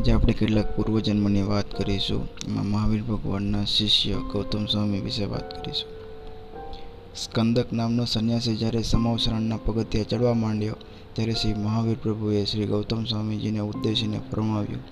આજે 0.00 0.12
આપણે 0.12 0.32
કેટલાક 0.32 0.76
પૂર્વજન્મની 0.76 1.42
વાત 1.42 1.74
કરીશું. 1.74 2.28
એમાં 2.48 2.66
મહાવીર 2.66 3.02
ભગવાનના 3.02 3.64
શિષ્ય 3.64 4.14
ગૌતમ 4.14 4.66
સ્વામી 4.66 5.00
વિશે 5.00 5.24
વાત 5.24 5.56
કરીશું. 5.56 5.90
સ્કંદક 7.16 7.72
નામનો 7.72 8.04
સંન્યાસી 8.04 8.56
જ્યારે 8.56 8.82
સમવસરણના 8.82 9.56
પગથિયા 9.56 10.04
ચડવા 10.04 10.34
માંડ્યો, 10.34 10.76
ત્યારે 11.12 11.32
શ્રી 11.32 11.54
મહાવીર 11.54 11.96
પ્રભુએ 12.02 12.44
શ્રી 12.44 12.66
ગૌતમ 12.66 13.04
સ્વામીજીને 13.04 13.58
ઉદ્દેશીને 13.58 14.20
ફરમાવ્યું, 14.30 14.82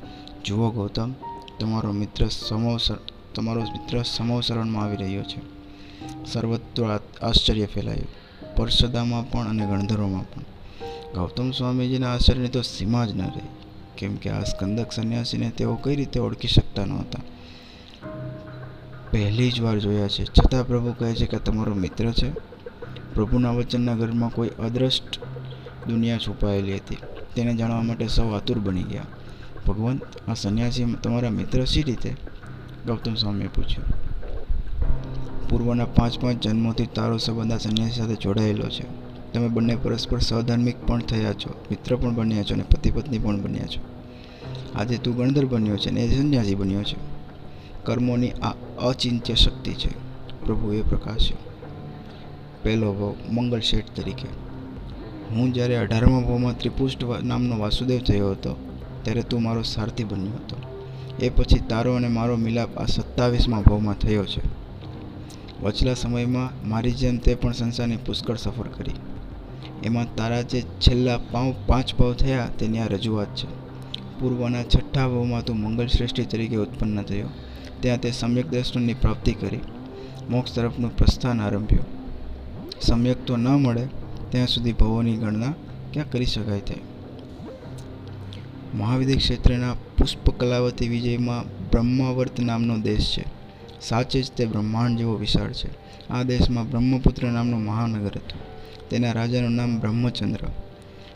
જુઓ 0.45 0.71
ગૌતમ, 0.71 1.12
તમારો 1.61 1.93
મિત્ર 1.93 2.29
સમવસર 2.29 2.98
તમારો 3.34 3.61
મિત્ર 3.61 4.02
સમવસરણમાં 4.02 4.84
આવી 4.84 4.97
રહ્યો 4.97 5.23
છે. 5.23 5.41
સર્વત્ર 6.25 7.01
આશ્ચર્ય 7.23 7.65
ફેલાયું, 7.65 8.09
પરસદામાં 8.56 9.30
પણ 9.30 9.48
અને 9.48 9.66
ગણધરોમાં 9.66 10.30
પણ. 10.34 10.43
ગૌતમ 11.15 11.51
સ્વામીજીના 11.51 12.15
આશ્ચર્યની 12.15 12.48
તો 12.48 12.62
સીમા 12.62 13.05
જ 13.05 13.16
ન 13.16 13.20
રહી. 13.20 13.68
કેમ 13.98 14.16
કે 14.16 14.30
આ 14.30 14.43
સ્કંદક 14.43 14.93
સંન્યાસીને 14.93 15.51
તેઓ 15.51 15.75
કઈ 15.75 15.97
રીતે 15.97 16.20
ઓળખી 16.20 16.48
શકતા 16.48 16.84
નહોતા. 16.84 17.20
પહેલી 19.11 19.52
જ 19.52 19.61
વાર 19.61 19.79
જોયા 19.79 20.09
છે. 20.09 20.24
છતાં 20.24 20.66
પ્રભુ 20.66 20.93
કહે 20.98 21.15
છે 21.15 21.27
કે 21.27 21.37
તમારો 21.37 21.74
મિત્ર 21.74 22.12
છે. 22.12 22.30
પ્રભુના 23.15 23.51
વચનના 23.51 23.95
ઘરમાં 23.95 24.30
કોઈ 24.30 24.48
અદ્રષ્ટ 24.48 25.19
દુનિયા 25.88 26.19
છુપાયેલી 26.19 26.77
હતી. 26.77 26.97
તેને 27.34 27.57
જાણવા 27.57 27.83
માટે 27.83 28.09
સૌ 28.09 28.30
આતુર 28.30 28.59
બની 28.59 28.83
ગયા. 28.83 29.02
ભગવંત, 29.66 30.29
આ 30.29 30.35
સંન્યાસી 30.35 30.85
તમારા 30.85 31.30
મિત્ર 31.30 31.65
શી 31.65 31.83
રીતે? 31.83 32.16
ગૌતમ 32.87 33.15
સ્વામીએ 33.15 33.49
પૂછ્યું. 33.49 34.09
પૂર્વના 35.49 35.85
પાંચ 35.85 36.19
પાંચ 36.19 36.45
જન્મોથી 36.45 36.87
તારો 36.87 37.16
સંબંધ 37.16 37.52
આ 37.52 37.57
સંન્યાસી 37.57 37.93
સાથે 37.93 38.15
જોડાયેલો 38.15 38.69
છે. 38.69 39.08
તમે 39.32 39.48
બંને 39.48 39.77
પરસ્પર 39.77 40.18
સહધાર્મિક 40.18 40.87
પણ 40.87 41.00
થયા 41.00 41.32
છો, 41.32 41.55
મિત્ર 41.70 41.96
પણ 41.96 42.14
બન્યા 42.14 42.42
છો 42.42 42.55
અને 42.55 42.62
પતિ 42.62 42.91
પત્ની 42.91 43.18
પણ 43.18 43.42
બન્યા 43.42 43.66
છો. 43.66 43.80
આજે 44.74 44.96
તું 44.96 45.16
ગણધર 45.16 45.45
બન્યો 45.45 45.76
છે 45.76 45.88
અને 45.88 46.01
એ 46.01 46.18
સંન્યાસી 46.18 46.54
બન્યો 46.54 46.82
છે. 46.82 46.96
કર્મોની 47.85 48.30
આ 48.30 48.54
અચિંત્ય 48.82 49.35
શક્તિ 49.35 49.73
છે. 49.73 49.90
પ્રભુ 50.46 50.73
એ 50.73 50.82
પ્રકાશ 50.82 51.30
છે 51.30 51.37
પહેલો 52.62 52.93
ભાવ 52.93 53.15
મંગળ 53.32 53.60
શેઠ 53.60 53.85
તરીકે. 53.95 54.29
હું 55.35 55.52
જ્યારે 55.52 55.76
અઢારમા 55.76 56.20
ભાવમાં 56.20 56.59
ત્રિપુષ્ટ 56.59 57.04
નામનો 57.24 57.59
વાસુદેવ 57.59 57.98
થયો 57.98 58.30
હતો, 58.30 58.57
ત્યારે 59.02 59.23
તું 59.23 59.42
મારો 59.42 59.63
સારથી 59.63 60.04
બન્યો 60.04 60.32
હતો. 60.32 60.57
એ 61.20 61.29
પછી 61.29 61.59
તારો 61.59 61.95
અને 61.95 62.09
મારો 62.09 62.37
મિલાપ 62.37 62.79
આ 62.79 62.87
સત્તાવીસમા 62.87 63.60
ભાવમાં 63.60 63.95
થયો 63.95 64.25
છે. 64.25 64.41
વચલા 65.62 65.94
સમયમાં 65.94 66.69
મારી 66.69 66.92
જેમ 66.92 67.19
તે 67.19 67.34
પણ 67.34 67.53
સંસારની 67.53 67.97
પુષ્કળ 67.97 68.37
સફર 68.37 68.66
કરી. 68.66 68.94
એમાં 69.84 70.16
તારા 70.16 70.42
જે 70.42 70.60
છેલ્લા 70.60 71.19
પાંવ, 71.19 71.54
પાંચ 71.66 71.94
ભાવ 71.94 72.12
થયા 72.12 72.48
તેની 72.59 72.78
આ 72.78 72.87
રજૂઆત 72.87 73.26
છે. 73.26 73.47
પૂર્વના 74.20 74.62
છઠ્ઠા 74.62 75.09
ભાવમાં 75.09 75.44
તું 75.44 75.56
મંગલ 75.56 75.87
શ્રેષ્ઠી 75.87 76.25
તરીકે 76.25 76.56
ઉત્પન્ન 76.56 77.03
થયો. 77.03 77.28
ત્યાં 77.81 78.00
તે 78.00 78.10
સમ્યક 78.10 78.47
દર્શનની 78.47 78.94
પ્રાપ્તિ 78.94 79.32
કરી. 79.32 79.59
મોક્ષ 80.31 80.54
તરફનું 80.54 80.97
પ્રસ્થાન 80.97 81.41
આરંભ્યું. 81.41 81.84
સમ્યક 82.81 83.25
તો 83.26 83.36
ન 83.36 83.48
મળે, 83.48 83.86
ત્યાં 84.31 84.47
સુધી 84.47 84.72
ભવોની 84.72 85.16
ગણના 85.16 85.54
ક્યાં 85.92 86.10
કરી 86.10 86.26
શકાય 86.26 86.60
તે? 86.60 86.75
મહાવિદ્ય 88.75 89.14
ક્ષેત્રના 89.14 89.72
પુષ્પ 89.72 90.31
કલાવતી 90.31 90.88
વિજયમાં 90.88 91.70
બ્રહ્માવર્ત 91.70 92.41
નામનો 92.41 92.78
દેશ 92.78 93.16
છે. 93.19 93.25
સાચે 93.81 94.22
જ 94.22 94.31
તે 94.31 94.47
બ્રહ્માંડ 94.47 94.98
જેવો 94.98 95.14
વિશાળ 95.14 95.53
છે. 95.53 95.69
આ 96.09 96.22
દેશમાં 96.22 96.70
બ્રહ્મપુત્ર 96.70 97.26
નામનું 97.26 97.64
મહાનગર 97.64 98.06
હતું. 98.06 98.47
તેના 98.91 99.12
રાજાનું 99.12 99.50
નામ 99.50 99.81
બ્રહ્મચંદ્ર. 99.81 100.39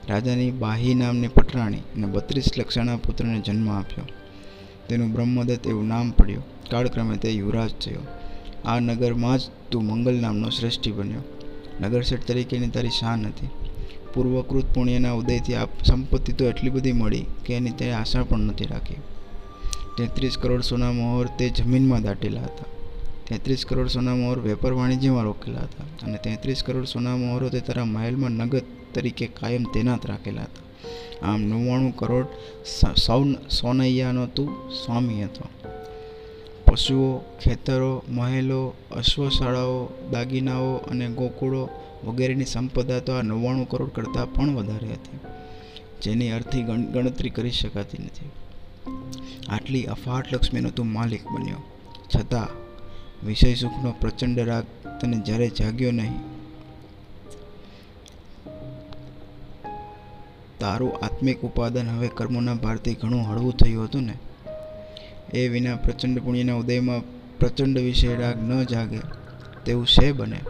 રાજાની 0.09 0.51
બાહી 0.51 0.95
નામની 0.95 1.29
પટરાણી 1.29 1.77
અને 1.77 2.07
બત્રીસ 2.07 2.59
લક્ષણા 2.59 2.97
પુત્રને 2.97 3.41
જન્મ 3.41 3.71
આપ્યો. 3.71 4.05
તેનું 4.89 5.13
બ્રહ્મદત્ત 5.13 5.67
એવું 5.67 5.89
નામ 5.89 6.11
પડ્યું. 6.11 6.45
કાળક્રમે 6.71 7.17
તે 7.17 7.31
યુવરાજ 7.31 7.71
થયો. 7.71 8.01
આ 8.65 8.79
નગરમાં 8.79 9.39
જ 9.39 9.43
તું 9.71 9.85
મંગલ 9.85 10.15
નામનો 10.15 10.51
શ્રેષ્ઠી 10.51 10.93
બન્યો. 10.93 11.21
નગરશેઠ 11.81 12.27
તરીકેની 12.27 12.69
તારી 12.69 12.89
શાન 12.89 13.27
હતી. 13.27 13.49
પૂર્વકૃત 14.15 14.75
પુણ્યના 14.75 15.13
ઉદયથી 15.13 15.55
આ 15.55 15.65
સંપત્તિ 15.65 16.33
તો 16.33 16.45
એટલી 16.45 16.71
બધી 16.71 16.93
મળી 16.93 17.25
કે 17.45 17.55
એની 17.55 17.71
તે 17.71 17.93
આશા 17.93 18.23
પણ 18.23 18.39
નથી 18.39 18.65
રાખી. 18.65 18.95
તેત્રીસ 19.99 20.39
કરોડ 20.39 20.61
સોના 20.61 20.93
મોહર 20.93 21.27
તે 21.39 21.49
જમીનમાં 21.49 22.03
દાટેલા 22.03 22.43
હતા. 22.43 22.72
તેત્રીસ 23.33 23.63
કરોડ 23.69 23.89
સોના 23.89 24.15
મોહર 24.15 24.39
વેપાર 24.39 24.73
વાણિજ્યમાં 24.73 25.25
રોકેલા 25.25 25.61
હતા 25.61 25.87
અને 26.05 26.19
તેત્રીસ 26.19 26.63
કરોડ 26.63 26.85
સોના 26.85 27.17
મોહરો 27.17 27.47
તે 27.49 27.61
તારા 27.61 27.85
મહેલમાં 27.85 28.35
નગદ 28.41 28.65
તરીકે 28.95 29.27
કાયમ 29.27 29.65
તૈનાત 29.75 30.05
રાખેલા 30.07 30.43
હતા. 30.43 30.67
આમ 31.23 31.41
નવ્વાણું 31.43 31.95
કરોડ 31.97 32.29
સૌ 32.99 33.21
સોનૈયાનો 33.51 34.25
તું 34.27 34.51
સ્વામી 34.71 35.23
હતો. 35.23 35.45
પશુઓ, 36.67 37.11
ખેતરો, 37.43 37.93
મહેલો, 38.09 38.61
અશ્વશાળાઓ, 38.97 39.79
દાગીનાઓ 40.13 40.77
અને 40.91 41.07
ગોકુળો 41.11 41.63
વગેરેની 42.05 42.45
સંપદા 42.45 43.01
તો 43.01 43.13
આ 43.13 43.23
નવ્વાણું 43.23 43.69
કરોડ 43.69 43.91
કરતાં 43.91 44.33
પણ 44.33 44.57
વધારે 44.57 44.89
હતી, 44.89 45.21
જેની 46.03 46.31
અર્થી 46.31 46.63
ગણતરી 46.95 47.31
કરી 47.31 47.51
શકાતી 47.51 48.03
નથી. 48.05 48.31
આટલી 49.49 49.85
અફાટ 49.87 50.33
લક્ષ્મીનો 50.35 50.71
તું 50.71 50.93
માલિક 50.93 51.25
બન્યો. 51.27 51.63
છતાં 52.15 52.62
વિષય 53.27 53.55
સુખનો 53.55 53.95
પ્રચંડ 54.01 54.39
રાગ 54.39 54.65
તને 55.01 55.17
જ્યારે 55.17 55.49
જાગ્યો 55.49 55.91
નહીં. 55.91 56.21
તારું 60.61 61.05
આત્મિક 61.05 61.41
ઉપાદાન 61.41 61.89
હવે 61.89 62.09
કર્મોના 62.09 62.55
ભારથી 62.55 62.95
ઘણું 62.95 63.23
હળવું 63.23 63.57
થયું 63.57 63.85
હતું 63.85 64.03
ને? 64.03 64.19
એ 65.35 65.49
વિના 65.49 65.77
પ્રચંડ 65.77 66.19
પુણ્યના 66.19 66.55
ઉદયમાં 66.55 67.03
પ્રચંડ 67.39 67.79
વિષય 67.79 68.17
રાગ 68.17 68.43
ન 68.43 68.65
જાગે 68.65 68.99
તેવું 69.65 69.87
શે 69.87 70.13
બને. 70.13 70.41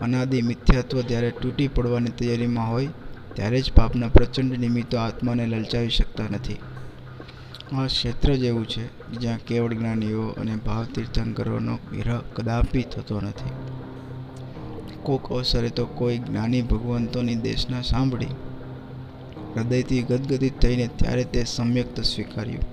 અનાદિ 0.00 0.42
મિથ્યાત્વ 0.42 1.00
જ્યારે 1.00 1.30
તૂટી 1.30 1.68
પડવાની 1.68 2.10
તૈયારીમાં 2.10 2.70
હોય, 2.70 2.88
ત્યારે 3.34 3.60
જ 3.60 3.72
પાપના 3.72 4.08
પ્રચંડ 4.08 4.58
નિમિત્તો 4.58 4.98
આત્માને 4.98 5.46
લલચાવી 5.46 5.88
શકતા 5.88 6.24
નથી. 6.24 6.56
આ 7.72 7.86
ક્ષેત્ર 7.86 8.34
જેવું 8.34 8.68
છે, 8.68 9.12
જ્યાં 9.12 9.38
કેવળ 9.38 9.74
જ્ઞાનીઓ 9.74 10.22
અને 10.28 10.56
ભાવ 10.56 10.84
તીર્થંકરોનો 10.84 11.78
વિરહ 11.92 12.18
કદાપી 12.18 12.82
થતો 12.82 13.20
નથી. 13.20 13.52
કોક 15.02 15.32
અવસરે 15.32 15.68
તો 15.68 15.86
કોઈ 15.86 16.18
જ્ઞાની 16.18 16.62
ભગવંતોની 16.62 17.34
દેશના 17.34 17.82
સાંભળી, 17.82 18.26
હૃદયથી 19.56 20.02
ગદગદિત 20.02 20.58
થઈને 20.58 20.86
ત્યારે 20.86 21.24
તે 21.24 21.44
સમ્યક્ત 21.44 22.00
સ્વીકાર્યું. 22.00 22.64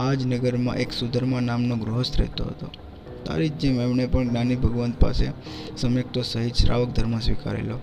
આ 0.00 0.14
જ 0.14 0.26
નગરમાં 0.26 0.76
એક 0.76 0.92
સુધર્મા 0.92 1.40
નામનો 1.40 1.76
ગૃહસ્થ 1.76 2.18
રહેતો 2.18 2.44
હતો. 2.44 2.66
તારી 3.24 3.48
જ 3.48 3.52
જેમ 3.52 3.80
એમણે 3.80 4.06
પણ 4.06 4.28
જ્ઞાની 4.28 4.56
ભગવંત 4.56 5.00
પાસે 5.00 5.26
સમ્યક્તો 5.76 6.22
સહિત 6.22 6.54
શ્રાવક 6.54 6.88
ધર્મ 6.88 7.18
સ્વીકારેલો. 7.18 7.78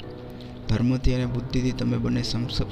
ધર્મથી 0.69 1.13
અને 1.13 1.25
બુદ્ધિથી 1.25 1.71
તમે 1.71 1.97
બંને 1.97 2.23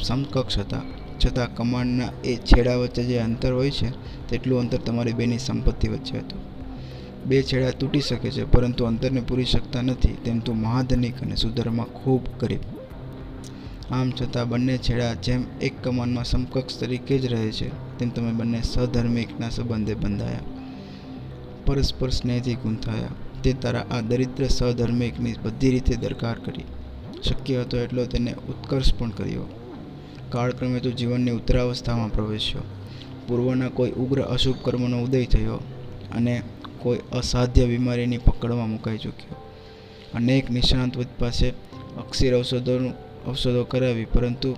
સમકક્ષ 0.03 0.57
હતા. 0.57 0.81
છતાં 1.25 1.55
કમાન્ડના 1.55 2.09
એ 2.25 2.35
છેડા 2.35 2.75
વચ્ચે 2.75 3.03
જે 3.03 3.17
અંતર 3.17 3.53
હોય 3.53 3.71
છે, 3.71 3.89
તેટલું 4.29 4.59
અંતર 4.59 4.77
તમારી 4.77 5.13
બેની 5.13 5.37
સંપત્તિ 5.37 5.87
વચ્ચે 5.87 6.17
હતું. 6.17 6.57
બે 7.25 7.43
છેડા 7.43 7.71
તૂટી 7.71 8.01
શકે 8.01 8.31
છે, 8.31 8.51
પરંતુ 8.51 8.85
અંતરને 8.85 9.21
પૂરી 9.21 9.45
શકતા 9.45 9.81
નથી, 9.81 10.17
તેમ 10.25 10.39
તો 10.39 10.53
મહાધનિક 10.53 11.21
અને 11.21 11.35
સુધરમાં 11.35 11.85
ખૂબ 11.85 12.21
ગરીબ. 12.39 12.59
આમ 13.91 14.11
છતાં 14.11 14.49
બંને 14.49 14.77
છેડા 14.77 15.13
જેમ 15.13 15.43
એક 15.61 15.83
કમાનમાં 15.83 16.23
સમકક્ષ 16.23 16.79
તરીકે 16.79 17.19
જ 17.19 17.25
રહે 17.25 17.51
છે, 17.51 17.97
તેમ 17.99 18.09
તમે 18.09 18.31
બંને 18.31 18.61
સધર્મિકના 18.61 19.49
સંબંધે 19.49 19.93
બંધાયા. 19.93 20.39
પરસ્પર 21.65 22.09
સ્નેહથી 22.09 22.55
ગૂંથાયા. 22.55 23.07
તે 23.43 23.53
તારા 23.53 23.85
આ 23.91 24.01
દરિદ્ર 24.01 24.47
સહધર્મિકની 24.47 25.33
બધી 25.43 25.69
રીતે 25.69 25.95
દરકાર 25.95 26.39
કરી. 26.39 26.63
શક્ય 27.23 27.61
હતો 27.61 27.77
એટલો 27.77 28.05
તેને 28.05 28.33
ઉત્કર્ષ 28.33 28.93
પણ 28.93 29.09
કર્યો. 29.09 29.66
કાળક્રમે 30.29 30.79
તો 30.79 30.91
જીવનની 30.91 31.31
ઉત્તરાવસ્થામાં 31.31 32.11
પ્રવેશ્યો. 32.11 32.61
પૂર્વના 33.27 33.69
કોઈ 33.69 33.91
ઉગ્ર 33.91 34.21
અશુભ 34.21 34.55
કર્મનો 34.63 35.03
ઉદય 35.03 35.25
થયો 35.25 35.53
અને 36.15 36.41
કોઈ 36.79 36.99
અસાધ્ય 37.11 37.65
બીમારીની 37.65 38.17
પકડમાં 38.17 38.69
મુકાઈ 38.69 38.97
ચૂક્યો. 38.97 39.35
અનેક 40.13 40.51
નિષ્ણાંત 40.51 40.97
પાસે 41.19 41.49
અક્ષીર 41.97 42.37
ઔષધોનું 42.37 42.93
ઔષધો 43.29 43.63
કરાવી, 43.63 44.05
પરંતુ 44.05 44.55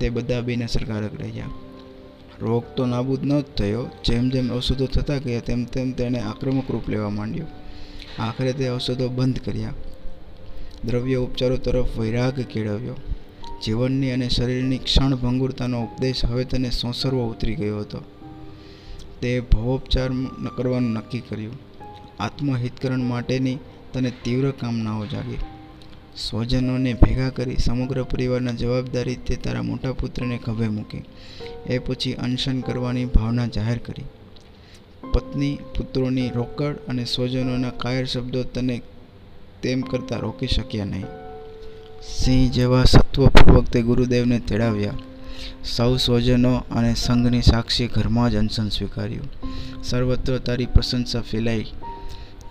તે 0.00 0.08
બધા 0.10 0.40
બિનઅસરકારક 0.40 1.20
રહ્યા. 1.20 1.44
રોગ 2.40 2.64
તો 2.76 2.86
નાબૂદ 2.86 3.24
ન 3.24 3.40
જ 3.40 3.44
થયો, 3.44 3.86
જેમ 4.04 4.28
જેમ 4.28 4.56
ઔષધો 4.56 4.86
થતા 4.86 5.18
ગયા, 5.18 5.40
તેમ 5.40 5.64
તેમ 5.64 5.92
તેણે 5.92 6.18
આક્રમક 6.18 6.70
રૂપ 6.70 6.88
લેવા 6.88 7.10
માંડ્યું. 7.10 7.48
આખરે 8.22 8.52
તે 8.52 8.70
ઔષધો 8.70 9.08
બંધ 9.08 9.38
કર્યા. 9.38 9.70
દ્રવ્ય 10.84 11.14
ઉપચારો 11.14 11.56
તરફ 11.56 11.98
વૈરાગ 11.98 12.40
કેળવ્યો. 12.40 12.94
જીવનની 13.64 14.12
અને 14.12 14.28
શરીરની 14.28 14.78
ક્ષણભંગુરતાનો 14.78 15.82
ઉપદેશ 15.82 16.24
હવે 16.24 16.44
તેને 16.44 16.70
સોંસરવો 16.70 17.28
ઉતરી 17.30 17.54
ગયો 17.54 17.80
હતો. 17.80 18.02
તે 19.20 19.40
ભવોપચાર 19.40 20.10
કરવાનું 20.56 20.90
નક્કી 20.90 21.20
કર્યું. 21.20 21.58
આત્મહિતકરણ 22.20 23.02
માટેની 23.02 23.58
તને 23.92 24.12
તીવ્ર 24.24 24.50
કામનાઓ 24.50 25.06
જાગી. 25.06 25.36
સ્વજનોને 26.16 26.94
ભેગા 26.94 27.28
કરી 27.28 27.56
સમગ્ર 27.56 28.02
પરિવારના 28.02 28.50
જવાબદારી 28.50 29.16
તે 29.16 29.36
તારા 29.36 29.62
મોટા 29.62 29.92
પુત્રને 29.92 30.38
ખભે 30.38 30.68
મૂકી. 30.68 31.02
એ 31.66 31.78
પછી 31.78 32.12
અનશન 32.12 32.60
કરવાની 32.60 33.04
ભાવના 33.04 33.46
જાહેર 33.46 33.78
કરી. 33.78 34.04
પત્ની, 35.12 35.58
પુત્રોની 35.76 36.28
રોકડ 36.28 36.76
અને 36.88 37.04
સ્વજનોના 37.04 37.70
કાયર 37.70 38.06
શબ્દો 38.06 38.42
તને 38.42 38.82
તેમ 39.62 39.80
કરતાં 39.80 40.20
રોકી 40.20 40.46
શક્યા 40.46 40.84
નહીં. 40.84 41.27
સિંહ 42.02 42.52
જેવા 42.52 42.84
સત્વપૂર્વક 42.84 43.64
તે 43.68 43.82
ગુરુદેવને 43.82 44.38
તેડાવ્યા. 44.38 44.92
સૌ 45.64 45.96
સ્વજનો 45.96 46.54
અને 46.54 46.94
સંઘની 46.94 47.42
સાક્ષી 47.42 47.86
ઘરમાં 47.86 48.30
જ 48.30 48.36
અનશન 48.36 48.68
સ્વીકાર્યું. 48.68 49.28
સર્વત્ર 49.82 50.38
તારી 50.38 50.66
પ્રશંસા 50.66 51.20
ફેલાઈ. 51.20 51.66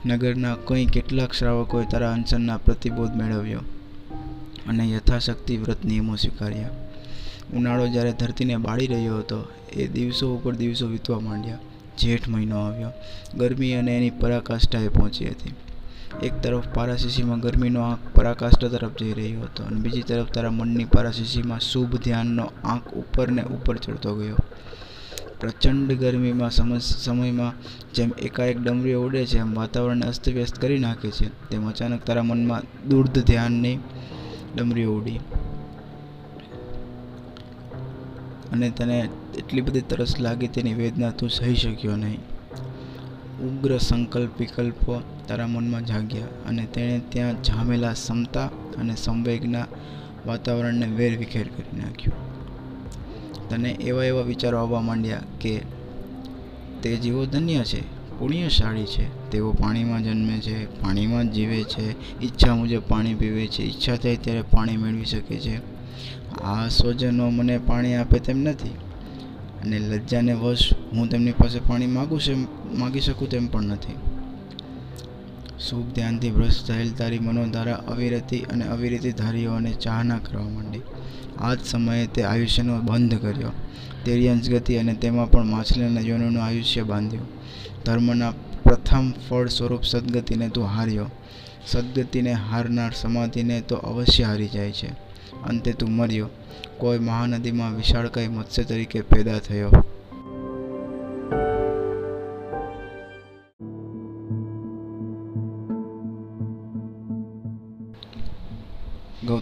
નગરના 0.06 0.56
કંઈ 0.56 0.86
કેટલાક 0.86 1.34
શ્રાવકોએ 1.34 1.86
તારા 1.92 2.14
અનશનના 2.14 2.58
પ્રતિબોધ 2.58 3.12
મેળવ્યો 3.16 3.60
અને 4.68 4.92
યથાશક્તિ 4.92 5.58
વ્રત 5.58 5.86
નિયમો 5.86 6.16
સ્વીકાર્યા. 6.16 6.70
ઉનાળો 7.54 7.88
જ્યારે 7.88 8.12
ધરતીને 8.12 8.58
બાળી 8.58 8.88
રહ્યો 8.88 9.18
હતો, 9.18 9.48
એ 9.74 9.88
દિવસો 9.88 10.36
ઉપર 10.36 10.56
દિવસો 10.56 10.88
વીતવા 10.88 11.20
માંડ્યા. 11.20 11.58
જેઠ 12.00 12.30
મહિનો 12.30 12.60
આવ્યો. 12.60 12.90
ગરમી 13.38 13.74
અને 13.74 13.98
એની 13.98 14.10
પરાકાષ્ઠાએ 14.10 14.88
પહોંચી 14.88 15.26
હતી. 15.26 15.54
એક 16.24 16.42
તરફ 16.44 16.64
પારાશીશીમાં 16.74 17.40
ગરમીનો 17.40 17.82
આંખ 17.82 18.00
પરાકાષ્ટ 18.16 18.66
તરફ 18.66 18.92
જઈ 19.00 19.14
રહ્યો 19.14 19.42
હતો 19.42 19.64
અને 19.64 19.80
બીજી 19.80 20.02
તરફ 20.02 20.32
તારા 20.32 20.52
મનની 20.52 20.86
પારાશીશીમાં 20.86 21.60
શુભ 21.60 21.96
ધ્યાનનો 21.96 22.52
આંખ 22.64 22.94
ઉપર 22.94 23.32
ને 23.32 23.42
ઉપર 23.42 23.78
ચડતો 23.78 24.16
ગયો. 24.16 24.36
પ્રચંડ 25.40 25.92
ગરમીમાં 25.92 26.52
સમયમાં 26.80 27.54
જેમ 27.94 28.12
એકાએક 28.22 28.62
ડમરીઓ 28.62 29.04
ઉડે 29.06 29.26
છે, 29.26 29.38
એમ 29.38 29.54
વાતાવરણને 29.54 30.08
અસ્તવ્યસ્ત 30.08 30.62
કરી 30.62 30.80
નાખે 30.80 31.12
છે, 31.12 31.50
તેમ 31.50 31.70
અચાનક 31.70 32.04
તારા 32.04 32.24
મનમાં 32.24 32.90
દૂર્ધ 32.90 33.24
ધ્યાનની 33.24 33.80
ડમરીઓ 34.56 34.94
ઉડી. 34.94 35.18
અને 38.52 38.70
તને 38.70 39.10
એટલી 39.38 39.62
બધી 39.62 39.82
તરસ 39.82 40.20
લાગી 40.20 40.48
તેની 40.48 40.74
વેદના 40.74 41.10
તું 41.10 41.30
સહી 41.30 41.56
શક્યો 41.56 41.96
નહીં. 41.96 42.37
ઉગ્ર 43.44 43.78
સંકલ્પ 43.78 44.40
વિકલ્પો 44.40 45.02
તારા 45.28 45.48
મનમાં 45.48 45.86
જાગ્યા 45.86 46.26
અને 46.48 46.66
તેણે 46.66 47.02
ત્યાં 47.10 47.44
જામેલા 47.44 47.94
ક્ષમતા 47.94 48.46
અને 48.78 48.96
સંવેગના 48.96 49.66
વાતાવરણને 50.28 50.86
વેરવિખેર 50.86 51.48
કરી 51.48 51.82
નાખ્યું. 51.82 52.28
તને 53.50 53.70
એવા 53.70 54.04
એવા 54.04 54.22
વિચારો 54.22 54.58
આવવા 54.58 54.82
માંડ્યા 54.82 55.22
કે 55.42 55.62
તે 56.84 56.96
જીવો 56.96 57.26
ધન્ય 57.26 57.64
છે, 57.64 57.82
પુણ્યશાળી 58.20 58.86
છે, 58.86 59.32
તેઓ 59.32 59.52
પાણીમાં 59.52 60.04
જન્મે 60.04 60.40
છે, 60.40 60.82
પાણીમાં 60.82 61.30
જ 61.30 61.32
જીવે 61.32 61.64
છે, 61.64 62.20
ઈચ્છા 62.26 62.56
મુજબ 62.56 62.82
પાણી 62.88 63.14
પીવે 63.14 63.48
છે, 63.48 63.64
ઈચ્છા 63.64 63.96
થાય 63.96 64.16
ત્યારે 64.16 64.42
પાણી 64.42 64.78
મેળવી 64.78 65.06
શકે 65.06 65.40
છે. 65.40 65.78
આ 66.44 66.68
સ્વજનો 66.68 67.30
મને 67.30 67.58
પાણી 67.58 67.96
આપે 67.96 68.20
તેમ 68.20 68.38
નથી 68.38 68.70
અને 69.64 69.80
લજ્જાને 69.80 70.34
વશ 70.34 70.74
હું 70.94 71.10
તેમની 71.10 71.32
પાસે 71.32 71.60
પાણી 71.60 71.88
માગું 71.88 72.20
છે 72.20 72.34
માગી 72.76 73.00
શકું 73.00 73.30
તેમ 73.30 73.48
પણ 73.48 73.64
નથી. 73.64 73.94
શુભ 75.60 75.94
ધ્યાનથી 75.94 76.32
ભ્રષ્ટ 76.32 76.68
થયેલ 76.68 76.92
તારી 76.92 77.20
મનોધારા 77.20 77.74
અવિરતી 77.74 78.40
અને 78.40 78.68
અવિરતી 78.68 79.12
ધારીઓને 79.12 79.74
ચાહના 79.74 80.18
કરવા 80.18 80.50
માંડી. 80.50 80.82
આ 81.40 81.54
જ 81.54 81.66
સમયે 81.66 82.08
તે 82.08 82.24
આયુષ્યનો 82.24 82.80
બંધ 82.80 83.22
કર્યો. 83.22 83.52
તેરી 84.06 84.30
અંશગતિ 84.30 84.76
અને 84.76 84.94
તેમાં 84.94 85.32
પણ 85.32 85.46
માછલીના 85.46 86.02
યોનોનું 86.02 86.44
આયુષ્ય 86.44 86.84
બાંધ્યું. 86.84 87.28
ધર્મના 87.86 88.32
પ્રથમ 88.64 89.14
ફળ 89.30 89.48
સ્વરૂપ 89.48 89.84
સદગતિને 89.84 90.50
તું 90.50 90.66
હાર્યો. 90.66 91.06
સદગતિને 91.68 92.34
હારનાર 92.34 92.92
સમાધિને 92.94 93.62
તો 93.62 93.76
અવશ્ય 93.76 94.24
હારી 94.24 94.48
જાય 94.48 94.72
છે. 94.72 94.88
અંતે 95.44 95.74
તું 95.74 95.92
મર્યો. 95.92 96.30
કોઈ 96.78 97.00
મહાનદીમાં 97.00 97.76
વિશાળકાય 97.76 98.28
મત્સ્ય 98.28 98.64
તરીકે 98.64 99.02
પેદા 99.02 99.40
થયો. 99.40 99.70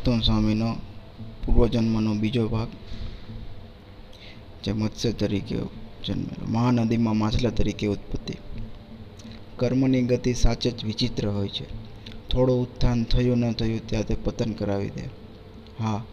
ગૌતમ 0.06 0.22
સ્વામીનો 0.22 0.76
પૂર્વજન્મનો 1.46 2.14
બીજો 2.14 2.48
ભાગ, 2.48 2.68
જે 4.64 4.72
મત્સ્ય 4.72 5.12
તરીકે 5.12 5.56
જન્મેલો, 6.06 6.46
મહાનદીમાં 6.48 7.18
માછલા 7.18 7.50
તરીકે 7.50 7.88
ઉત્પત્તિ. 7.88 8.34
કર્મની 9.56 10.02
ગતિ 10.02 10.34
સાચે 10.34 10.72
જ 10.72 10.86
વિચિત્ર 10.86 11.28
હોય 11.30 11.48
છે. 11.48 11.66
થોડું 12.30 12.62
ઉત્થાન 12.62 13.04
થયું 13.04 13.38
ન 13.38 13.52
થયું 13.52 13.88
ત્યાં 13.88 14.06
તે 14.06 14.16
પતન 14.16 14.52
કરાવી 14.52 14.90
દે. 14.90 15.02
હા, 15.80 16.04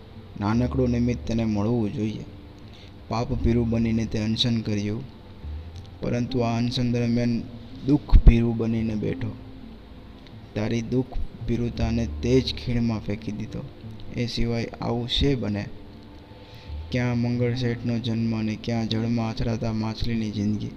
નાનકડું 0.41 0.91
નિમિત્ત 0.91 1.29
તેને 1.29 1.45
મળવું 1.45 1.93
જોઈએ. 1.93 2.25
પાપ 3.09 3.33
ભીરું 3.33 3.71
બનીને 3.71 4.05
તે 4.05 4.19
અનશન 4.19 4.61
કર્યું, 4.61 5.03
પરંતુ 6.01 6.39
આ 6.39 6.59
અનશન 6.59 6.93
દરમિયાન 6.93 7.43
દુઃખ 7.87 8.19
ભીરું 8.27 8.57
બનીને 8.57 8.95
બેઠો. 8.95 9.33
તારી 10.55 10.83
દુઃખ 10.83 11.19
ભીરુતાને 11.47 12.09
તે 12.23 12.41
જ 12.41 12.55
ખીણમાં 12.55 13.01
ફેંકી 13.01 13.33
દીધો. 13.33 13.65
એ 14.17 14.27
સિવાય 14.27 14.65
આવું 14.81 15.09
શે 15.09 15.35
બને? 15.35 15.65
ક્યાં 16.93 17.19
મંગળ 17.19 17.55
શેઠનો 17.55 17.99
જન્મ 17.99 18.39
અને 18.39 18.59
ક્યાં 18.65 18.89
જળમાં 18.89 19.31
અથડાતા 19.31 19.73
માછલીની 19.73 20.31
જિંદગી? 20.31 20.71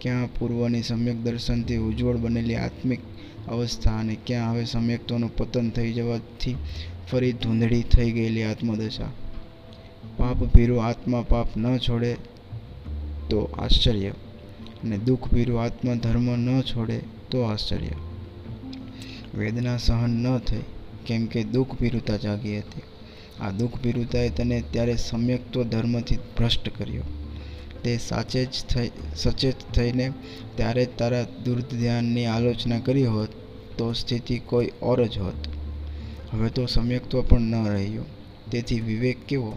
ક્યાં 0.00 0.34
પૂર્વની 0.34 0.82
સમ્યક 0.82 1.16
દર્શનથી 1.16 1.76
ઉજ્જવળ 1.76 2.16
બનેલી 2.16 2.54
આત્મિક 2.54 2.98
અવસ્થા 3.48 3.98
અને 3.98 4.16
ક્યાં 4.26 4.52
હવે 4.52 4.64
સમ્યક્તોનું 4.64 5.36
પતન 5.36 5.70
થઈ 5.70 5.92
જવાથી 5.92 6.56
ફરી 7.12 7.32
ધૂંધળી 7.32 7.82
થઈ 7.82 8.10
ગયેલી 8.10 8.42
આત્મદશા? 8.42 9.04
પાપ 10.16 10.36
ભીરુ 10.36 10.76
આત્મા 10.76 11.22
પાપ 11.28 11.56
ન 11.56 11.78
છોડે 11.78 12.14
તો 13.30 13.50
આશ્ચર્ય. 13.58 14.08
અને 14.84 14.98
દુઃખ 14.98 15.32
ભીરુ 15.32 15.56
આત્મા 15.56 15.94
ધર્મ 15.94 16.36
ન 16.36 16.60
છોડે 16.60 17.00
તો 17.30 17.40
આશ્ચર્ય. 17.40 18.07
વેદના 19.34 19.76
સહન 19.76 20.10
ન 20.10 20.38
થઈ, 20.38 20.60
કેમ 21.06 21.26
કે 21.26 21.44
દુઃખ 21.44 21.80
ભીરુતા 21.80 22.16
જાગી 22.16 22.58
હતી. 22.58 22.82
આ 23.40 23.50
દુઃખ 23.50 23.82
ભીરુતાએ 23.82 24.28
તને 24.28 24.62
ત્યારે 24.70 24.96
સમ્યક્તો 24.96 25.64
ધર્મથી 25.64 26.16
ભ્રષ્ટ 26.16 26.78
કર્યો. 26.78 27.02
તે 27.84 27.98
સાચે 27.98 28.44
જ 28.44 28.48
થઈ, 28.48 28.90
સચેત 29.16 29.54
થઈને 29.74 30.12
ત્યારે 30.56 30.86
તારા 30.86 31.26
દુર્ધ 31.44 31.74
ધ્યાનની 31.78 32.26
આલોચના 32.26 32.78
કરી 32.78 33.06
હોત, 33.06 33.28
તો 33.78 33.92
સ્થિતિ 33.92 34.38
કોઈ 34.38 34.70
ઓર 34.82 35.06
જ 35.06 35.18
હોત. 35.18 35.48
હવે 36.32 36.48
તો 36.48 36.66
સમ્યક્ત્વ 36.66 37.22
પણ 37.22 37.40
ન 37.40 37.68
રહ્યું. 37.68 38.06
તેથી 38.50 38.80
વિવેક 38.80 39.24
કેવો? 39.24 39.56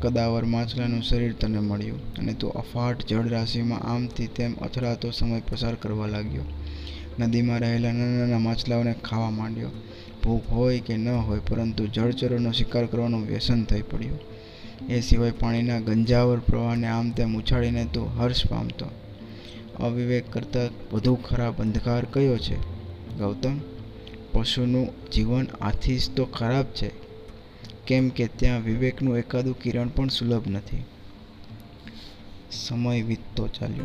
કદાવર 0.00 0.44
માછલાનું 0.44 1.02
શરીર 1.02 1.32
તને 1.32 1.58
મળ્યું, 1.58 2.14
અને 2.14 2.32
તું 2.32 2.52
અફાટ 2.52 3.06
જળરાશિમાં 3.06 3.80
આમથી 3.80 4.26
તેમ 4.26 4.54
અથડાતો 4.54 5.10
સમય 5.10 5.40
પસાર 5.40 5.74
કરવા 5.74 6.06
લાગ્યો. 6.06 6.42
નદીમાં 7.18 7.60
રહેલા 7.60 7.92
નાના 7.92 8.18
નાના 8.18 8.38
માછલાઓને 8.38 8.92
ખાવા 8.92 9.30
માંડ્યો. 9.30 9.70
ભૂખ 10.24 10.50
હોય 10.50 10.80
કે 10.80 10.96
ન 10.96 11.08
હોય, 11.08 11.38
પરંતુ 11.38 11.86
જળચરોનો 11.86 12.52
શિકાર 12.52 12.86
કરવાનું 12.86 13.26
વ્યસન 13.26 13.64
થઈ 13.64 13.82
પડ્યું. 13.82 14.18
એ 14.88 15.00
સિવાય 15.00 15.30
પાણીના 15.30 15.80
ગંજાવર 15.80 16.38
પ્રવાહને 16.38 16.86
આમ 16.86 17.10
તેમ 17.10 17.36
ઉછાળીને 17.36 17.84
તો 17.84 18.04
હર્ષ 18.04 18.46
પામતો. 18.46 18.86
અવિવેક 19.80 20.32
કરતાં 20.32 20.96
વધુ 20.96 21.14
ખરાબ 21.14 21.60
અંધકાર 21.60 22.04
કયો 22.04 22.38
છે? 22.38 22.56
ગૌતમ, 23.18 23.58
પશુનું 24.32 25.10
જીવન 25.10 25.46
આથી 25.60 25.98
જ 25.98 26.10
તો 26.10 26.24
ખરાબ 26.24 26.64
છે. 26.64 26.90
કેમ 27.86 28.08
કે 28.08 28.26
ત્યાં 28.26 28.62
વિવેકનું 28.62 29.18
એકાદું 29.18 29.58
કિરણ 29.58 29.88
પણ 29.88 30.08
સુલભ 30.08 30.48
નથી. 30.48 30.84
સમય 32.52 33.02
વીતતો 33.02 33.48
ચાલ્યો. 33.48 33.84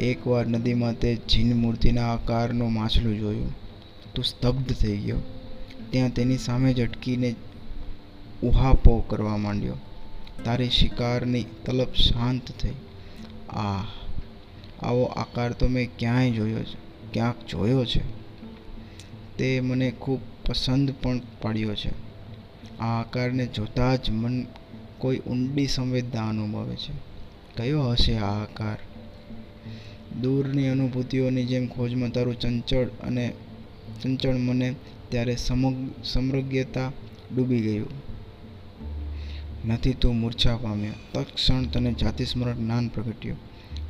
એકવાર 0.00 0.46
નદીમાં 0.46 0.98
તે 0.98 1.16
જીન 1.16 1.56
મૂર્તિના 1.56 2.14
આકારનું 2.14 2.72
માછલું 2.72 3.18
જોયું 3.18 3.54
તું 4.14 4.24
સ્તબ્ધ 4.24 4.72
થઈ 4.72 4.96
ગયો. 4.96 5.16
ત્યાં 5.90 6.10
તેની 6.10 6.38
સામે 6.38 6.74
જ 6.74 6.88
ઉહાપો 8.42 9.00
કરવા 9.00 9.36
માંડ્યો. 9.36 9.74
તારી 10.44 10.70
શિકારની 10.70 11.44
તલબ 11.64 11.92
શાંત 11.92 12.42
થઈ. 12.44 12.72
આ 13.50 13.84
આવો 14.82 15.04
આકાર 15.04 15.52
તો 15.52 15.68
મેં 15.68 15.90
ક્યાંય 15.98 16.30
જોયો 16.30 16.58
છે 16.58 16.76
ક્યાંક 17.12 17.46
જોયો 17.48 17.84
છે. 17.84 18.02
તે 19.38 19.60
મને 19.60 19.90
ખૂબ 19.90 20.20
પસંદ 20.46 20.94
પણ 21.02 21.20
પાડ્યો 21.42 21.74
છે. 21.74 21.90
આ 22.78 23.00
આકારને 23.00 23.46
જોતાં 23.46 24.02
જ 24.02 24.10
મન 24.10 24.46
કોઈ 24.98 25.18
ઊંડી 25.18 25.66
સંવેદના 25.66 26.28
અનુભવે 26.28 26.76
છે. 26.76 26.92
કયો 27.56 27.82
હશે 27.82 28.18
આ 28.18 28.42
આકાર? 28.42 28.78
દૂરની 30.22 30.68
અનુભૂતિઓની 30.68 31.44
જેમ 31.44 31.66
ખોજમાં 31.66 32.10
તારું 32.10 32.40
ચંચળ 32.40 32.84
અને 32.86 33.32
ચંચળ 34.02 34.34
મને 34.34 34.74
ત્યારે 35.08 35.36
સમગ 35.36 35.90
સમૃગ્યતા 36.04 36.92
ડૂબી 37.36 37.60
ગયું. 37.60 37.86
નથી 39.68 39.92
તું 39.92 40.16
મૂર્છા 40.16 40.56
પામ્યો. 40.56 40.92
તત્ક્ષણ 41.12 41.64
તને 41.64 41.92
જાતિસ્મરણ 41.92 42.56
જ્ઞાન 42.56 42.88
પ્રગટ્યું. 42.88 43.36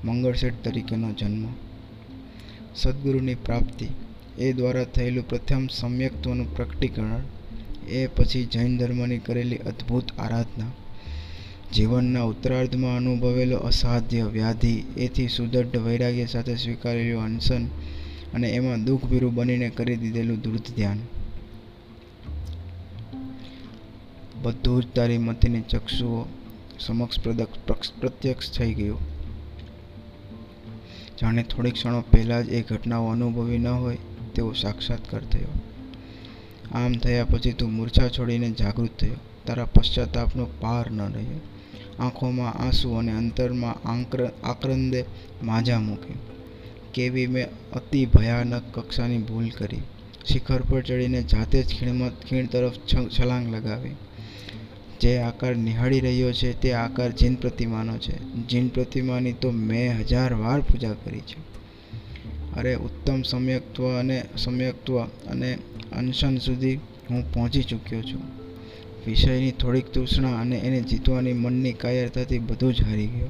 મંગળશેઠ 0.05 0.55
તરીકેનો 0.65 1.13
જન્મ. 1.13 1.49
સદગુરુની 2.77 3.35
પ્રાપ્તિ. 3.35 3.87
એ 4.39 4.53
દ્વારા 4.53 4.85
થયેલું 4.85 5.29
પ્રથમ 5.29 5.67
સમ્યક્ત્વનું 5.67 6.57
પ્રકટીકરણ. 6.57 7.21
એ 7.89 8.07
પછી 8.07 8.45
જૈન 8.45 8.79
ધર્મની 8.79 9.19
કરેલી 9.19 9.57
અદ્ભુત 9.57 10.19
આરાધના. 10.19 10.67
જીવનના 11.75 12.23
ઉત્તરાર્ધમાં 12.23 12.97
અનુભવેલો 12.97 13.57
અસાધ્ય 13.57 14.23
વ્યાધિ 14.23 14.83
એથી 14.97 15.29
સુદૃઢ 15.29 15.77
વૈરાગ્ય 15.77 16.27
સાથે 16.27 16.57
સ્વીકારેલું 16.57 17.23
અનશન 17.23 17.67
અને 18.35 18.49
એમાં 18.49 18.85
દુઃખભીરું 18.85 19.35
બનીને 19.35 19.71
કરી 19.71 19.97
દીધેલું 19.97 20.41
દૃઢ 20.41 20.61
ધ્યાન. 20.77 20.99
બધું 24.43 24.83
જ 24.83 24.87
તારી 24.95 25.19
મતિની 25.19 25.63
ચક્ષુઓ 25.63 26.25
સમક્ષ 26.79 27.21
પ્રત્યક્ષ 28.01 28.53
થઈ 28.53 28.75
ગયું. 28.75 28.99
જાણે 31.21 31.43
થોડીક 31.43 31.75
ક્ષણો 31.75 32.01
પહેલાં 32.01 32.45
જ 32.45 32.49
એ 32.49 32.63
ઘટનાઓ 32.63 33.07
અનુભવી 33.07 33.59
ન 33.59 33.69
હોય 33.69 33.99
તેવો 34.35 34.53
સાક્ષાત્કાર 34.53 35.21
થયો. 35.21 35.49
આમ 36.73 36.93
થયા 36.93 37.25
પછી 37.25 37.53
તું 37.53 37.73
મૂર્છા 37.73 38.09
છોડીને 38.09 38.51
જાગૃત 38.51 38.91
થયો. 38.99 39.15
તારા 39.47 39.65
પશ્ચાતાપનો 39.65 40.47
પાર 40.61 40.91
ન 40.91 41.13
રહ્યો. 41.13 41.41
આંખોમાં 42.01 42.53
આંસુ 42.53 42.93
અને 42.93 43.13
અંતરમાં 43.13 43.89
આક્રંદે 44.47 45.05
માજા 45.43 45.81
મૂકી. 45.81 46.15
કેવી 46.95 47.27
મેં 47.27 47.49
અતિ 47.73 48.07
ભયાનક 48.07 48.63
કક્ષાની 48.73 49.19
ભૂલ 49.19 49.49
કરી. 49.49 49.81
શિખર 50.33 50.63
પર 50.63 50.83
ચડીને 50.83 51.23
જાતે 51.23 51.63
જ 51.63 51.67
ખીણમાં, 51.67 52.11
ખીણ 52.21 52.47
તરફ 52.47 52.73
છલાંગ 53.21 53.55
લગાવી. 53.55 53.91
જે 55.01 55.19
આકાર 55.19 55.57
નિહાળી 55.57 56.01
રહ્યો 56.01 56.33
છે 56.33 56.61
તે 56.61 56.73
આકાર 56.73 57.11
જીન 57.11 57.35
પ્રતિમાનો 57.35 57.99
છે. 57.99 58.19
જીન 58.49 58.69
પ્રતિમાની 58.69 59.33
તો 59.33 59.51
મેં 59.51 59.99
હજાર 59.99 60.35
વાર 60.35 60.61
પૂજા 60.61 60.93
કરી 60.93 61.21
છે. 61.21 61.57
અરે 62.57 62.75
ઉત્તમ 62.75 63.23
સમ્યક્ત્વ 63.23 63.99
અને 63.99 64.25
સમ્યક્ત્વ 64.37 65.03
અને 65.05 65.59
અનશન 65.93 66.39
સુધી 66.39 66.77
હું 67.11 67.33
પહોંચી 67.33 67.63
ચૂક્યો 67.63 68.03
છું. 68.03 68.46
વિષયની 69.07 69.53
થોડીક 69.53 69.93
તૃષ્ણા 69.93 70.41
અને 70.41 70.57
એને 70.57 70.81
જીતવાની 70.81 71.33
મનની 71.33 71.73
કાયરતાથી 71.73 72.39
બધું 72.39 72.75
જ 72.75 72.83
હારી 72.83 73.07
ગયો. 73.07 73.27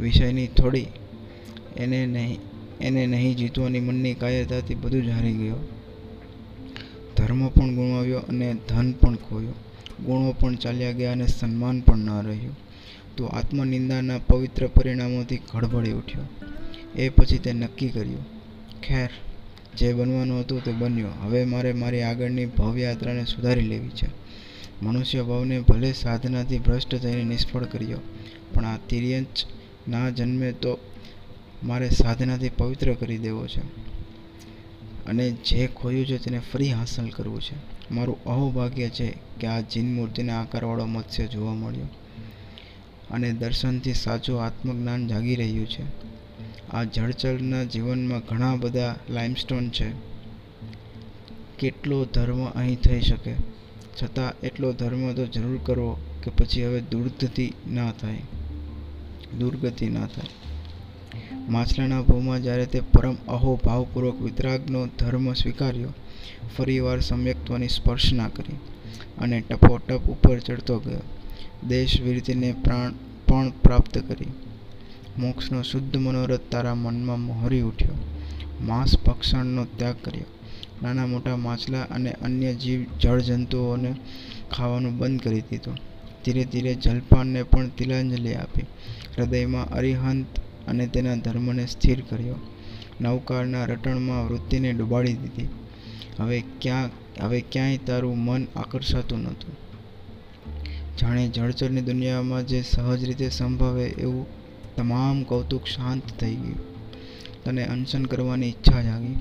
વિષયની 0.00 0.46
થોડી 0.46 0.86
એને 1.76 2.06
નહીં 2.06 2.38
એને 2.80 3.06
નહીં 3.06 3.36
જીતવાની 3.36 3.80
મનની 3.80 4.14
કાયરતાથી 4.14 4.74
બધું 4.74 5.04
જ 5.04 5.08
હારી 5.08 5.32
ગયો. 5.32 5.56
ધર્મ 7.16 7.48
પણ 7.48 7.74
ગુમાવ્યો 7.74 8.18
અને 8.18 8.56
ધન 8.68 8.92
પણ 8.92 9.16
ખોયો. 9.16 9.54
ગુણો 10.06 10.32
પણ 10.32 10.54
ચાલ્યા 10.54 10.92
ગયા 10.92 11.12
અને 11.12 11.26
સન્માન 11.26 11.80
પણ 11.80 11.98
ન 11.98 12.22
રહ્યું. 12.22 12.56
તો 13.16 13.26
આત્મનિંદાના 13.26 14.18
પવિત્ર 14.18 14.66
પરિણામોથી 14.66 15.36
ગડબડી 15.36 15.92
ઉઠ્યો. 15.92 16.24
એ 16.96 17.08
પછી 17.08 17.38
તે 17.38 17.52
નક્કી 17.52 17.88
કર્યું, 17.88 18.24
ખેર, 18.80 19.10
જે 19.76 19.92
બનવાનું 19.92 20.40
હતું 20.40 20.64
તે 20.64 20.72
બન્યું. 20.72 21.10
હવે 21.22 21.44
મારે 21.44 21.72
મારી 21.72 22.02
આગળની 22.02 22.46
ભવયાત્રાને 22.46 23.24
સુધારી 23.24 23.60
લેવી 23.60 23.88
છે. 23.88 24.25
મનુષ્ય 24.82 25.22
ભાવને 25.22 25.60
ભલે 25.60 25.92
સાધનાથી 25.92 26.58
ભ્રષ્ટ 26.58 26.94
થઈને 26.94 27.24
નિષ્ફળ 27.24 27.64
કર્યો, 27.64 27.98
પણ 28.54 28.64
આ 28.64 28.76
તિર્યંચ 28.88 29.46
ના 29.88 30.10
જન્મે 30.10 30.52
તો 30.52 30.78
મારે 31.64 31.90
સાધનાથી 31.90 32.48
પવિત્ર 32.48 32.94
કરી 32.94 33.18
દેવો 33.18 33.46
છે. 33.46 33.60
અને 35.06 35.30
જે 35.30 35.66
ખોયું 35.66 36.06
છે 36.06 36.18
તેને 36.18 36.38
ફરી 36.38 36.72
હાંસલ 36.72 37.08
કરવું 37.08 37.40
છે. 37.40 37.76
મારું 37.94 38.24
અહોભાગ્ય 38.24 38.88
છે 38.88 39.14
કે 39.40 39.46
આ 39.46 39.60
જીન 39.60 39.94
મૂર્તિના 39.94 40.40
આકારવાળો 40.40 40.86
મત્સ્ય 40.86 41.26
જોવા 41.26 41.54
મળ્યો 41.54 41.86
અને 43.10 43.32
દર્શનથી 43.32 43.94
સાચું 43.94 44.42
આત્મજ્ઞાન 44.42 45.08
જાગી 45.08 45.36
રહ્યું 45.36 45.66
છે. 45.66 45.82
આ 46.70 46.84
જળચરના 46.84 47.64
જીવનમાં 47.64 48.20
ઘણા 48.20 48.56
બધા 48.56 48.96
લાઇમસ્ટોન 49.10 49.70
છે. 49.70 49.90
કેટલો 51.58 52.04
ધર્મ 52.04 52.44
અહીં 52.44 52.76
થઈ 52.76 53.00
શકે? 53.00 53.34
છતાં 54.02 54.40
એટલો 54.40 54.72
ધર્મ 54.72 55.12
તો 55.12 55.26
જરૂર 55.26 55.60
કરો 55.64 55.96
કે 56.22 56.30
પછી 56.30 56.66
હવે 56.66 56.80
દુર્ગતિ 56.80 57.52
ના 57.70 57.92
થાય. 57.92 58.18
દુર્ગતિ 59.38 59.88
ના 59.88 60.06
થાય. 60.06 60.26
માછલાના 61.48 62.02
ભૂમાં 62.02 62.42
જ્યારે 62.42 62.66
તે 62.66 62.80
પરમ 62.80 63.16
અહો 63.28 63.60
ભાવપૂર્વક 63.64 64.22
વિતરાગનો 64.22 64.86
ધર્મ 64.86 65.32
સ્વીકાર્યો 65.32 65.88
ફરીવાર 66.56 67.00
સમ્યક્ત્વની 67.00 67.68
સ્પર્શના 67.68 68.28
કરી 68.28 68.56
અને 69.18 69.40
ટપોટપ 69.40 70.00
ઉપર 70.00 70.38
ચડતો 70.38 70.78
ગયો. 70.78 71.00
દેશ 71.68 72.00
વીરતીને 72.00 72.54
પ્રાણ 72.64 72.92
પણ 73.28 73.50
પ્રાપ્ત 73.50 73.98
કરી. 73.98 74.26
મોક્ષનો 75.18 75.62
શુદ્ધ 75.62 75.96
મનોરથ 75.96 76.40
તારા 76.50 76.74
મનમાં 76.74 77.20
મોહરી 77.20 77.60
ઉઠ્યો. 77.60 77.94
માંસ 78.60 78.98
ભક્ષણનો 79.06 79.64
ત્યાગ 79.64 79.94
કર્યો. 80.02 80.24
નાના 80.82 81.06
મોટા 81.06 81.36
માછલા 81.36 81.82
અને 81.82 82.12
અન્ય 82.12 82.54
જીવ 82.54 82.84
જળજંતુઓને 83.00 83.94
ખાવાનું 84.50 84.98
બંધ 84.98 85.20
કરી 85.20 85.40
દીધું. 85.40 85.74
ધીરે 86.24 86.44
ધીરે 86.44 86.74
જલપાનને 86.74 87.42
પણ 87.42 87.68
તિલાંજલિ 87.68 88.34
આપી. 88.34 88.62
હૃદયમાં 89.18 89.68
અરિહંત 89.68 90.26
અને 90.68 90.86
તેના 90.86 91.14
ધર્મને 91.14 91.66
સ્થિર 91.66 92.02
કર્યો. 92.08 92.34
નૌકારના 93.00 93.64
રટણમાં 93.64 94.26
વૃત્તિને 94.26 94.72
ડૂબાડી 94.72 95.12
દીધી. 95.12 95.48
હવે 96.18 96.44
ક્યાં, 96.60 96.90
હવે 97.20 97.40
ક્યાંય 97.40 97.76
તારું 97.76 98.18
મન 98.18 98.46
આકર્ષાતું 98.56 99.18
નહોતું. 99.18 99.54
જાણે 101.00 101.28
જળચરની 101.28 101.80
દુનિયામાં 101.80 102.46
જે 102.46 102.62
સહજ 102.62 103.04
રીતે 103.04 103.30
સંભવે 103.30 103.84
એવું 103.84 104.26
તમામ 104.76 105.22
કૌતુક 105.22 105.64
શાંત 105.64 106.02
થઈ 106.20 106.34
ગયું. 106.34 106.76
તને 107.44 107.64
અનશન 107.64 108.04
કરવાની 108.04 108.48
ઈચ્છા 108.48 108.82
જાગી. 108.82 109.14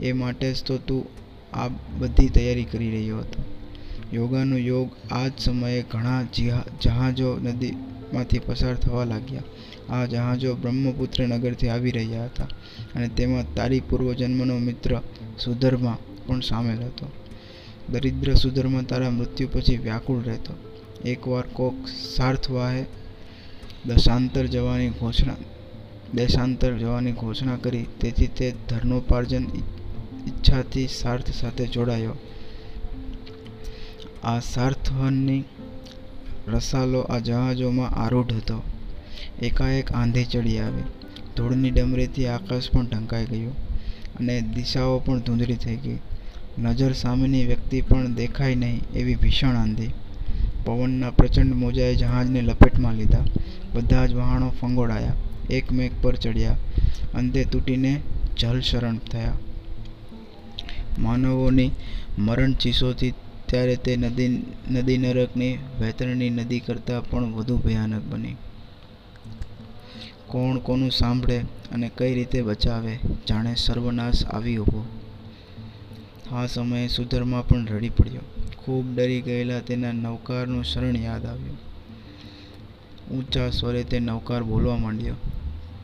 એ 0.00 0.12
માટે 0.12 0.52
જ 0.52 0.62
તો 0.66 0.78
તું 0.78 1.02
આ 1.54 1.68
બધી 1.98 2.28
તૈયારી 2.28 2.64
કરી 2.64 2.90
રહ્યો 2.90 3.18
હતો. 3.18 3.40
યોગાનો 4.12 4.58
યોગ 4.58 4.88
આ 5.10 5.28
જ 5.28 5.32
સમયે 5.38 5.84
ઘણા 5.90 6.22
જહાજો 6.82 7.38
નદીમાંથી 7.38 8.38
પસાર 8.38 8.74
થવા 8.76 9.04
લાગ્યા. 9.04 9.42
આ 9.90 10.06
જહાજો 10.06 10.54
બ્રહ્મપુત્ર 10.54 11.26
નગરથી 11.26 11.68
આવી 11.68 11.90
રહ્યા 11.90 12.24
હતા 12.24 12.48
અને 12.94 13.08
તેમાં 13.08 13.54
તારી 13.54 13.80
પૂર્વજન્મનો 13.80 14.58
મિત્ર 14.58 15.00
સુધર્મા 15.38 15.98
પણ 16.26 16.40
સામેલ 16.40 16.78
હતો. 16.78 17.06
દરિદ્ર 17.92 18.34
સુધર્મા 18.34 18.82
તારા 18.82 19.10
મૃત્યુ 19.10 19.48
પછી 19.52 19.76
વ્યાકુળ 19.76 20.22
રહેતો. 20.22 20.54
એકવાર 21.04 21.46
કોક 21.52 21.74
સાર્થવાહે 22.16 22.84
દશાંતર 23.86 24.46
જવાની 24.46 24.88
ઘોષણા, 24.88 25.36
દેશાંતર 26.14 26.72
જવાની 26.72 27.12
ઘોષણા 27.12 27.56
કરી, 27.56 27.86
તેથી 28.00 28.26
તે 28.26 28.54
ધર્મોપાર્જન 28.68 29.44
ઈચ્છાથી 30.28 30.86
સાર્થ 30.86 31.30
સાથે 31.30 31.66
જોડાયો. 31.66 32.14
આ 34.24 34.40
સાર્થવનની 34.40 35.44
રસાલો 36.48 37.00
આ 37.00 37.18
જહાજોમાં 37.18 37.90
આરૂઢ 37.90 38.32
હતો. 38.32 38.62
એકાએક 39.42 39.92
આંધી 39.92 40.24
ચડી 40.24 40.58
આવી. 40.58 40.82
ધૂળની 41.36 41.70
ડમરીથી 41.70 42.26
આકાશ 42.26 42.70
પણ 42.70 42.86
ઢંકાઈ 42.86 43.26
ગયું 43.26 43.68
અને 44.16 44.40
દિશાઓ 44.40 44.98
પણ 44.98 45.20
ધૂંધળી 45.20 45.54
થઈ 45.54 45.76
ગઈ. 45.76 45.98
નજર 46.58 46.92
સામેની 46.92 47.44
વ્યક્તિ 47.44 47.80
પણ 47.80 48.14
દેખાય 48.14 48.54
નહીં 48.54 48.80
એવી 48.94 49.14
ભીષણ 49.14 49.56
આંધી. 49.56 49.90
પવનના 50.64 51.10
પ્રચંડ 51.10 51.54
મોજાએ 51.54 51.94
જહાજને 51.94 52.40
લપેટમાં 52.40 52.94
લીધા. 52.94 53.24
બધા 53.74 54.06
જ 54.06 54.14
વહાણો 54.14 54.50
ફંગોળાયા. 54.60 55.12
એકમેક 55.50 55.92
પર 56.02 56.16
ચડ્યા. 56.16 56.56
અંતે 57.14 57.44
તૂટીને 57.44 58.00
જલશરણ 58.38 58.98
થયા. 58.98 59.32
માનવોની 60.98 61.70
મરણ 62.18 62.52
ચીસોથી 62.52 63.14
ત્યારે 63.46 63.76
તે 63.76 63.96
નદી 63.96 64.42
નદી 64.70 64.98
નરકની 64.98 65.58
વહેતરણી 65.80 66.30
નદી 66.30 66.60
કરતાં 66.60 67.10
પણ 67.10 67.32
વધુ 67.32 67.56
ભયાનક 67.56 68.02
બની. 68.02 68.36
કોણ 70.26 70.58
કોનું 70.58 70.90
સાંભળે 70.90 71.38
અને 71.72 71.90
કઈ 71.96 72.14
રીતે 72.14 72.42
બચાવે 72.42 72.98
જાણે 73.28 73.54
સર્વનાશ 73.54 74.24
આવી 74.24 74.56
ઊભો. 74.56 74.86
આ 76.32 76.46
સમયે 76.46 76.88
સુધર્મા 76.88 77.42
પણ 77.42 77.66
રડી 77.66 77.88
પડ્યો. 77.88 78.20
ખૂબ 78.56 78.96
ડરી 78.96 79.20
ગયેલા 79.20 79.60
તેના 79.60 79.92
નૌકારનું 79.92 80.64
શરણ 80.64 80.96
યાદ 80.96 81.26
આવ્યું. 81.26 81.56
ઊંચા 83.10 83.50
સ્વરે 83.50 83.84
તે 83.84 84.00
નૌકાર 84.00 84.42
બોલવા 84.42 84.76
માંડ્યો. 84.76 85.14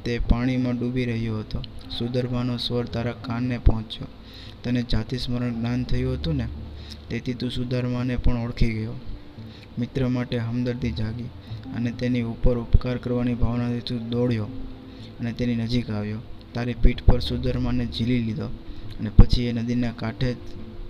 તે 0.04 0.18
પાણીમાં 0.18 0.78
ડૂબી 0.78 1.04
રહ્યો 1.04 1.38
હતો. 1.38 1.62
સુધર્માનો 1.98 2.56
સ્વર 2.56 2.84
તારા 2.84 3.12
કાનને 3.12 3.58
પહોંચ્યો. 3.58 4.06
તને 4.64 4.82
જાતિ 4.82 5.16
સ્મરણ 5.18 5.54
જ્ઞાન 5.54 5.82
થયું 5.84 6.14
હતું 6.14 6.36
ને, 6.36 6.46
તેથી 7.08 7.34
તું 7.34 7.50
સુધારમાને 7.50 8.16
પણ 8.16 8.44
ઓળખી 8.44 8.72
ગયો. 8.72 8.96
મિત્ર 9.78 10.02
માટે 10.08 10.36
હમદર્દી 10.38 10.92
જાગી 10.92 11.30
અને 11.76 11.90
તેની 11.92 12.24
ઉપર 12.24 12.56
ઉપકાર 12.58 12.96
કરવાની 12.98 13.34
ભાવનાથી 13.34 13.86
તું 13.88 14.08
દોડ્યો 14.10 14.48
અને 15.20 15.30
તેની 15.32 15.56
નજીક 15.56 15.90
આવ્યો. 15.90 16.20
તારી 16.54 16.74
પીઠ 16.74 17.02
પર 17.02 17.20
સુધર્માને 17.20 17.84
ઝીલી 17.86 18.22
લીધો 18.22 18.48
અને 18.98 19.10
પછી 19.16 19.46
એ 19.46 19.52
નદીના 19.52 19.92
કાંઠે 19.92 20.30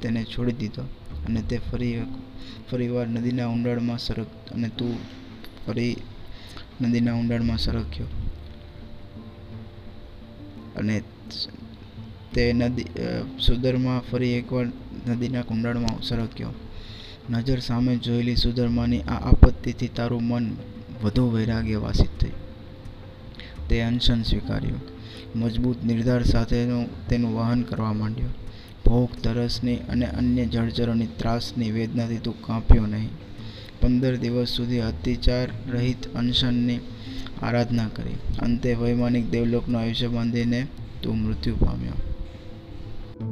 તેને 0.02 0.20
છોડી 0.24 0.58
દીધો 0.60 0.84
અને 1.26 1.40
તે 1.42 1.56
ફરી 1.68 1.94
ફરીવાર 2.70 3.06
નદીના 3.08 3.48
ઊંડાણમાં 3.48 3.98
સરક, 3.98 4.30
અને 4.54 4.68
તું 4.68 4.94
ફરી 5.64 5.96
નદીના 6.80 7.14
ઊંડાણમાં 7.14 7.58
સરક્યો. 7.58 8.08
અને 10.78 10.96
તે 12.34 12.52
નદી 12.52 12.86
સુધર્મા 13.46 14.00
ફરી 14.10 14.34
એકવાર 14.38 14.66
નદીના 15.08 15.42
કુંડાળમાં 15.42 16.02
સરક્યો 16.02 16.54
નજર 17.30 17.60
સામે 17.60 17.92
જોયેલી 17.96 18.36
સુધરમાની 18.36 19.02
આ 19.08 19.20
આપત્તિથી 19.30 19.88
તારું 19.88 20.22
મન 20.22 20.46
વધુ 21.02 21.24
વૈરાગ્ય 21.30 21.78
વાસિત 21.78 22.12
થઈ 22.20 22.36
તે 23.68 23.82
અનશન 23.82 24.22
સ્વીકાર્યું. 24.22 24.82
મજબૂત 25.36 25.84
નિર્ધાર 25.84 26.22
સાથેનું 26.22 27.08
તેનું 27.08 27.36
વહન 27.36 27.62
કરવા 27.62 27.92
માંડ્યો. 27.92 28.32
ભોગ 28.86 29.10
તરસની 29.22 29.76
અને 29.92 30.06
અન્ય 30.06 30.44
જળચરોની 30.46 31.06
ત્રાસની 31.16 31.70
વેદનાથી 31.70 32.18
તું 32.18 32.42
કાંપ્યો 32.42 32.86
નહીં. 32.86 33.10
પંદર 33.80 34.16
દિવસ 34.16 34.50
સુધી 34.50 34.80
અતિચાર 34.80 35.48
રહિત 35.72 36.02
અનશનની 36.14 36.80
આરાધના 37.42 37.88
કરી. 37.88 38.18
અંતે 38.42 38.74
વૈમાનિક 38.74 39.30
દેવલોકનું 39.30 39.80
આયુષ્ય 39.80 40.08
બાંધીને 40.08 40.60
તું 41.02 41.16
મૃત્યુ 41.16 41.56
પામ્યો. 41.56 42.13
ગૌતમ 43.14 43.30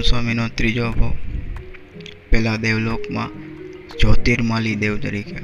સ્વામીનો 0.00 0.48
ત્રીજો 0.54 0.90
ભાવ 0.90 1.10
પહેલાં 2.30 2.60
દેવલોકમાં 2.60 3.28
જ્યોતિર્માલી 3.98 4.74
દેવ 4.74 4.98
તરીકે. 4.98 5.36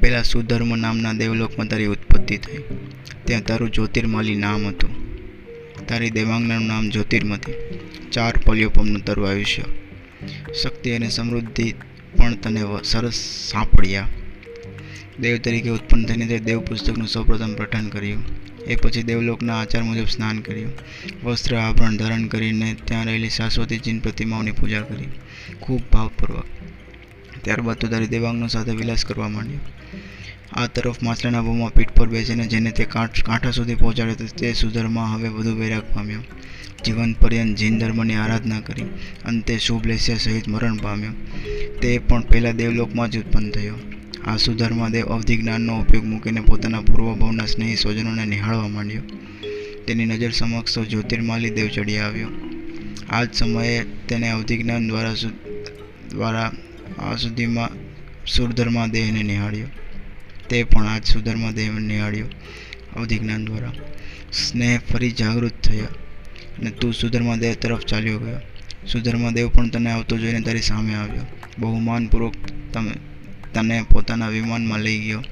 પહેલાં 0.00 0.24
સુધર્મ 0.24 0.76
નામના 0.76 1.12
દેવલોકમાં 1.12 1.68
તારી 1.68 1.86
ઉત્પત્તિ 1.86 2.36
થઈ. 2.36 2.58
ત્યાં 3.24 3.42
તારું 3.42 3.72
જ્યોતિર્માલી 3.72 4.34
નામ 4.34 4.66
હતું. 4.66 4.90
તારી 5.86 6.10
દેવાંગનાનું 6.10 6.66
નામ 6.66 6.90
જ્યોતિર્મતી. 6.90 7.52
ચાર 8.12 8.34
પલ્યોપમનું 8.46 9.04
તારું 9.04 9.28
આયુષ્ય. 9.28 9.62
શક્તિ 10.62 10.90
અને 10.90 11.08
સમૃદ્ધિ 11.08 11.74
પણ 12.16 12.34
તને 12.34 12.62
સરસ 12.84 13.14
સાંપડ્યા. 13.50 14.08
દેવ 15.20 15.38
તરીકે 15.38 15.68
ઉત્પન્ન 15.68 16.04
થઈને 16.04 16.26
તે 16.26 16.38
દેવ 16.38 16.60
પુસ્તકનું 16.60 17.08
સૌપ્રથમ 17.08 17.54
પઠન 17.54 17.88
કર્યું. 17.88 18.24
એ 18.64 18.76
પછી 18.76 19.02
દેવલોકના 19.02 19.60
આચાર 19.60 19.82
મુજબ 19.82 20.04
સ્નાન 20.04 20.38
કર્યું. 20.38 20.72
વસ્ત્ર 21.24 21.56
આભરણ 21.56 21.96
ધારણ 21.96 22.26
કરીને 22.26 22.76
ત્યાં 22.84 23.04
રહેલી 23.04 23.28
શાશ્વતીજીની 23.28 23.98
પ્રતિમાઓની 23.98 24.50
પૂજા 24.50 24.80
કરી. 24.80 25.06
ખૂબ 25.60 25.80
ભાવપૂર્વક. 25.92 26.44
ત્યારબાદ 27.42 27.76
તું 27.76 27.90
તારી 27.90 28.06
દેવાંગનો 28.06 28.46
સાથે 28.46 28.70
વિલાસ 28.70 29.04
કરવા 29.04 29.28
માંડ્યો. 29.28 29.58
આ 30.52 30.66
તરફ 30.66 31.02
માછલાના 31.02 31.42
બોમાં 31.42 31.74
પીઠ 31.74 31.90
પર 31.90 32.08
બેસીને 32.08 32.46
જેને 32.46 32.70
તે 32.70 32.84
કાંઠ 32.84 33.48
સુધી 33.48 33.74
પહોંચાડ્યો 33.74 34.14
તે 34.14 34.52
સુધરમાં 34.52 35.14
હવે 35.14 35.28
વધુ 35.28 35.56
વૈરાગ 35.56 35.82
પામ્યો. 35.94 36.20
જીવન 36.84 37.12
પર્યંત 37.12 37.58
જૈન 37.58 37.78
ધર્મની 37.78 38.14
આરાધના 38.14 38.60
કરી 38.60 38.82
અંતે 39.24 39.58
શુભલેસ્યા 39.58 40.16
સહિત 40.16 40.48
મરણ 40.48 40.76
પામ્યો. 40.76 41.10
તે 41.82 41.98
પણ 41.98 42.22
પહેલાં 42.22 42.56
દેવલોકમાં 42.56 43.10
જ 43.10 43.18
ઉત્પન્ન 43.18 43.50
થયો. 43.50 43.74
આ 44.26 44.36
સુધર્માદેવ 44.36 45.06
અવધિ 45.06 45.36
જ્ઞાનનો 45.36 45.80
ઉપયોગ 45.80 46.04
મૂકીને 46.04 46.40
પોતાના 46.40 46.80
પૂર્વભાવના 46.80 47.46
સ્નેહી 47.46 47.76
સ્વજનોને 47.76 48.24
નિહાળવા 48.24 48.68
માંડ્યો. 48.68 49.02
તેની 49.86 50.06
નજર 50.06 50.30
સમક્ષ 50.30 50.74
તો 50.74 50.84
જ્યોતિર્માલી 50.84 51.50
દેવ 51.50 51.68
ચડી 51.68 51.98
આવ્યો. 51.98 52.28
આ 53.10 53.24
જ 53.24 53.34
સમયે 53.34 53.84
તેને 54.08 54.30
અવધિ 54.30 54.62
જ્ઞાન 54.62 54.88
દ્વારા 54.88 55.14
દ્વારા 56.08 56.52
આ 56.98 57.16
સુધીમાં 57.16 57.68
સુરધર્મા 58.26 58.86
દેહને 58.86 59.22
નિહાળ્યો. 59.22 59.66
તે 60.48 60.64
પણ 60.64 60.86
આજ 60.86 61.04
સુધર્મા 61.04 61.50
દેવ 61.50 61.78
નિહાળ્યો. 61.78 62.26
અવધિ 62.96 63.18
જ્ઞાન 63.18 63.44
દ્વારા. 63.44 63.72
સ્નેહ 64.32 64.78
ફરી 64.92 65.10
જાગૃત 65.10 65.60
થયા 65.60 65.84
અને 66.58 66.70
તું 66.70 66.94
સુધર્મા 66.94 67.36
દેવ 67.36 67.54
તરફ 67.54 67.80
ચાલ્યો 67.80 68.18
ગયો. 68.18 68.36
સુધર્મા 68.86 69.30
દેવ 69.30 69.48
પણ 69.48 69.68
તને 69.68 69.90
આવતો 69.90 70.18
જોઈને 70.18 70.40
તારી 70.40 70.60
સામે 70.60 70.94
આવ્યો. 70.94 71.22
બહુમાનપૂર્વક 71.58 72.34
તમે, 72.72 72.90
તને 73.54 73.82
પોતાના 73.82 74.28
વિમાનમાં 74.28 74.80
લઈ 74.80 74.98
ગયો. 74.98 75.22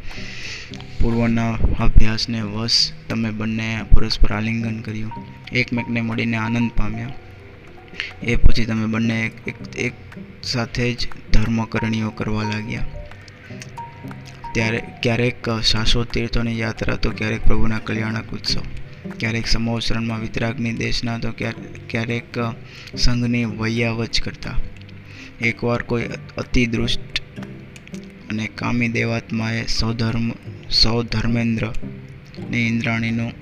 પૂર્વના 1.03 1.51
અભ્યાસને 1.53 2.43
વશ 2.43 2.93
તમે 3.09 3.31
બંને 3.31 3.81
પરસ્પર 3.91 4.33
આલિંગન 4.33 4.81
કર્યું. 4.81 5.13
એકમેકને 5.53 6.01
મળીને 6.01 6.37
આનંદ 6.37 6.71
પામ્યા. 6.71 7.13
એ 8.23 8.37
પછી 8.37 8.65
તમે 8.65 8.87
બંને 8.87 9.31
એક, 9.47 9.77
એક- 9.77 10.19
સાથે 10.43 10.93
જ 10.93 11.09
ધર્મકરણીઓ 11.33 12.11
કરવા 12.11 12.43
લાગ્યા. 12.43 12.87
ત્યારે 14.57 14.83
ક્યારેક 15.03 15.61
શાશ્વત 15.61 16.13
તીર્થોની 16.13 16.59
યાત્રા 16.59 16.97
તો 16.97 17.11
ક્યારેક 17.11 17.45
પ્રભુના 17.45 17.79
કલ્યાણક 17.79 18.33
ઉત્સવ, 18.33 18.61
ક્યારેક 19.19 19.47
સમોસરણમાં 19.47 20.21
વિતરાગની 20.21 20.73
દેશના 20.73 21.19
તો 21.19 21.33
ક્યારે- 21.33 21.79
ક્યારેક 21.91 22.25
સંઘની 22.97 23.45
વૈયાવચ 23.45 24.21
કરતા. 24.21 24.55
એકવાર 25.41 25.83
કોઈ 25.83 26.09
અતિ 26.37 26.67
દૃષ્ટ 26.67 27.21
અને 28.31 28.47
કામી 28.47 28.89
દેવાત્માએ 28.89 29.67
સૌધર્મ 29.67 30.33
સૌધર્મેન્દ્ર 30.71 31.73
ને 32.51 32.67
ઇન્દ્રાણીનું 32.67 33.33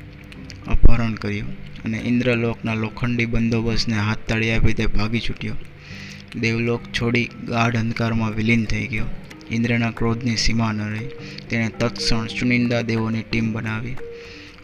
અપહરણ 0.66 1.14
કર્યું 1.14 1.48
અને 1.85 1.98
ઇન્દ્રલોકના 1.98 2.74
લોખંડી 2.74 3.27
બંદોબસ્તને 3.27 3.96
હાથ 3.96 4.18
તાળી 4.29 4.50
આપી 4.50 4.72
તે 4.72 4.87
ભાગી 4.87 5.20
છૂટ્યો. 5.20 5.55
દેવલોક 6.40 6.81
છોડી 6.83 7.31
ગાઢ 7.48 7.77
અંધકારમાં 7.77 8.31
વિલીન 8.31 8.64
થઈ 8.64 8.87
ગયો. 8.87 9.05
ઇન્દ્રના 9.50 9.90
ક્રોધની 9.90 10.37
સીમા 10.37 10.72
ન 10.72 10.90
રહી. 10.90 11.09
તેણે 11.50 11.68
તત્ક્ષણ 11.68 12.26
ચુનિંદા 12.26 12.80
દેવોની 12.80 13.22
ટીમ 13.22 13.52
બનાવી 13.52 13.96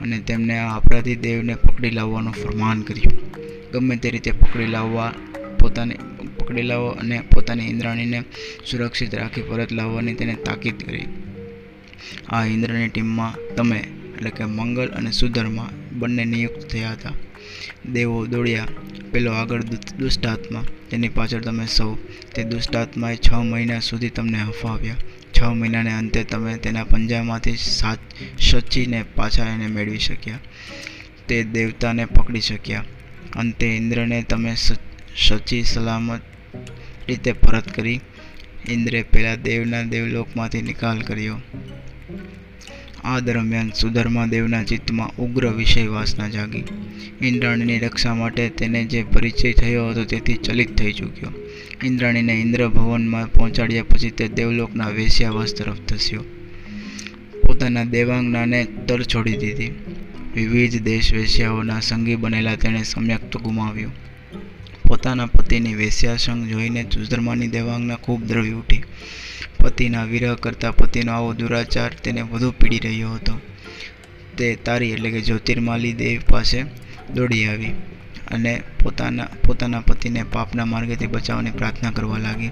અને 0.00 0.18
તેમને 0.18 0.58
આ 0.58 0.76
અપરાધી 0.76 1.16
દેવને 1.16 1.54
પકડી 1.54 1.90
લાવવાનું 1.90 2.32
ફરમાન 2.32 2.82
કર્યું. 2.82 3.30
ગમે 3.72 3.96
તે 3.96 4.10
રીતે 4.10 4.30
પકડી 4.30 4.66
લાવવા, 4.66 5.12
પોતાને 5.58 5.96
પકડી 6.38 6.62
લાવો 6.62 6.88
અને 6.88 7.20
પોતાની 7.34 7.68
ઇન્દ્રાણીને 7.68 8.22
સુરક્ષિત 8.70 9.14
રાખી 9.14 9.42
પરત 9.42 9.72
લાવવાની 9.72 10.14
તેને 10.14 10.34
તાકીદ 10.34 10.86
કરી. 10.86 11.06
આ 12.28 12.44
ઇન્દ્રની 12.44 12.88
ટીમમાં 12.88 13.54
તમે, 13.54 13.78
એટલે 13.78 14.30
કે 14.30 14.44
મંગલ 14.44 14.88
અને 14.88 15.10
સુધર્મા 15.10 15.70
બંને 15.92 16.24
નિયુક્ત 16.24 16.70
થયા 16.70 16.90
હતા. 16.90 17.12
દેવો 17.92 18.26
દોડ્યા. 18.26 18.66
પેલો 19.12 19.32
આગળ 19.32 19.62
દુષ્ટ- 19.62 19.96
દુષ્ટાત્મા 19.96 20.64
તેની 20.90 21.08
પાછળ 21.08 21.40
તમે 21.40 21.66
સૌ. 21.66 21.94
તે 22.34 22.42
દુષ્ટાત્માએ 22.42 23.16
છ 23.16 23.32
મહિના 23.32 23.80
સુધી 23.80 24.10
તમને 24.10 24.38
હફાવ્યા. 24.38 24.94
છ 25.40 25.42
મહિનાને 25.42 25.94
અંતે 25.94 26.24
તમે 26.24 26.56
તેના 26.56 26.84
પંજામાંથી 26.84 27.56
સાચ, 27.56 27.98
સચીને 28.40 29.02
પાછા 29.02 29.54
એને 29.54 29.66
મેળવી 29.66 29.98
શક્યા. 29.98 30.38
તે 31.28 31.44
દેવતાને 31.44 32.04
પકડી 32.04 32.40
શક્યા. 32.40 32.84
અંતે 33.36 33.66
ઇન્દ્રને 33.66 34.22
તમે 34.22 34.54
સચી, 34.54 35.62
સલામત 35.62 36.20
રીતે 37.08 37.32
પરત 37.32 37.74
કરી. 37.74 38.00
ઇન્દ્રે 38.68 39.02
પહેલાં 39.02 39.42
દેવના 39.42 39.82
દેવલોકમાંથી 39.82 40.62
નિકાલ 40.62 41.00
કર્યો. 41.00 41.40
આ 43.04 43.20
દરમિયાન 43.20 43.70
સુધર્મા 43.70 44.26
દેવના 44.26 44.64
ચિત્તમાં 44.64 45.16
ઉગ્ર 45.16 45.48
વિષય 45.48 45.86
વાસના 45.86 46.28
જાગી. 46.28 46.64
ઇન્દ્રાણીની 47.22 47.78
રક્ષા 47.78 48.14
માટે 48.14 48.48
તેને 48.48 48.84
જે 48.84 49.02
પરિચય 49.02 49.52
થયો 49.52 49.88
હતો 49.88 50.04
તેથી 50.04 50.34
ચલિત 50.34 50.76
થઈ 50.76 50.92
ચૂક્યો. 50.92 51.32
ઇન્દ્રાણીને 51.84 52.32
ઇન્દ્રભવનમાં 52.32 53.32
પહોંચાડ્યા 53.32 53.82
પછી 53.82 54.10
તે 54.10 54.28
દેવલોકના 54.28 54.88
વેશ્યાવાસ 54.88 55.54
તરફ 55.54 55.80
ધસ્યો. 55.88 56.24
પોતાના 57.46 57.84
દેવાંગનાને 57.84 58.64
તર 58.64 59.02
છોડી 59.02 59.36
દીધી. 59.36 59.74
વિવિધ 60.34 60.82
દેશ 60.82 61.14
વેશ્યાઓના 61.14 61.80
સંગી 61.80 62.16
બનેલા 62.16 62.54
તેણે 62.54 62.82
સમ્યક્ત 62.82 63.36
ગુમાવ્યું. 63.36 63.92
પોતાના 64.88 65.26
પતિની 65.26 65.74
વેશ્યાસંગ 65.74 66.48
જોઈને 66.48 66.82
સુધર્માની 66.82 67.48
દેવાંગના 67.48 67.96
ખૂબ 67.96 68.24
દ્રવી 68.24 68.52
ઉઠી. 68.52 68.82
પતિના 69.60 70.04
વિરહ 70.04 70.34
કરતાં 70.34 70.76
પતિનો 70.76 71.12
આવો 71.12 71.32
દુરાચાર 71.32 71.90
તેને 72.04 72.22
વધુ 72.22 72.50
પીડી 72.50 72.78
રહ્યો 72.78 73.10
હતો. 73.10 73.40
તે 74.38 74.54
તારી 74.54 74.90
એટલે 74.90 75.10
કે 75.10 75.20
જ્યોતિર્માલી 75.20 75.92
દેવ 75.92 76.20
પાસે 76.32 76.62
દોડી 77.14 77.46
આવી 77.46 77.72
અને 78.30 78.62
પોતાના 78.84 79.26
પોતાના 79.46 79.80
પતિને 79.80 80.22
પાપના 80.22 80.64
માર્ગેથી 80.64 81.06
બચાવવાની 81.06 81.50
પ્રાર્થના 81.50 81.90
કરવા 81.90 82.18
લાગી. 82.18 82.50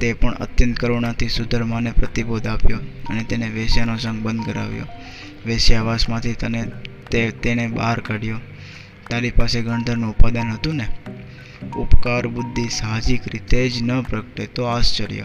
તે 0.00 0.12
પણ 0.12 0.34
અત્યંત 0.34 0.78
કરુણાથી 0.78 1.28
સુધર્માને 1.28 1.90
પ્રતિબોધ 1.90 2.46
આપ્યો 2.46 2.78
અને 3.08 3.24
તેને 3.24 3.48
વેશ્યાનો 3.48 3.98
સંગ 3.98 4.22
બંધ 4.22 4.46
કરાવ્યો. 4.46 4.86
વેશ્યાવાસમાંથી 5.46 6.32
તને 6.32 6.64
તે 7.10 7.30
તેને 7.30 7.66
બહાર 7.68 8.00
કાઢ્યો. 8.00 8.38
તારી 9.10 9.30
પાસે 9.30 9.62
ગણધરનું 9.62 10.10
ઉપાદાન 10.10 10.50
હતું 10.50 10.74
ને? 10.74 10.88
ઉપકાર 11.76 12.26
બુદ્ધિ 12.26 12.68
સાહજિક 12.68 13.20
રીતે 13.32 13.68
જ 13.68 13.82
ન 13.82 14.00
પ્રગટે 14.00 14.46
તો 14.46 14.64
આશ્ચર્ય. 14.64 15.22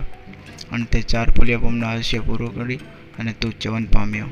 અને 0.72 0.86
તે 0.86 1.02
ચાર 1.02 1.30
ફલિયાપમના 1.30 1.88
આયુષ્ય 1.88 2.20
પૂરું 2.20 2.56
કરી 2.56 2.76
અને 3.20 3.34
તું 3.34 3.60
ચવન 3.60 3.86
પામ્યો. 3.86 4.26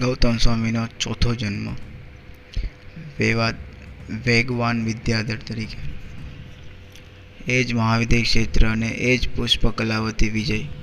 ગૌતમ 0.00 0.36
સ્વામીનો 0.36 0.86
ચોથો 1.00 1.34
જન્મ. 1.34 1.68
વેવાદ, 3.18 3.54
વેગવાન 4.26 4.84
વિદ્યાધર 4.84 5.36
તરીકે. 5.36 5.98
એ 7.52 7.64
જ 7.64 7.74
મહાવિદ્ય 7.74 8.22
ક્ષેત્ર 8.22 8.66
અને 8.68 8.88
એ 8.88 9.16
જ 9.16 9.28
પુષ્પ 9.36 9.66
કલાવતી 9.66 10.28
વિજય. 10.28 10.77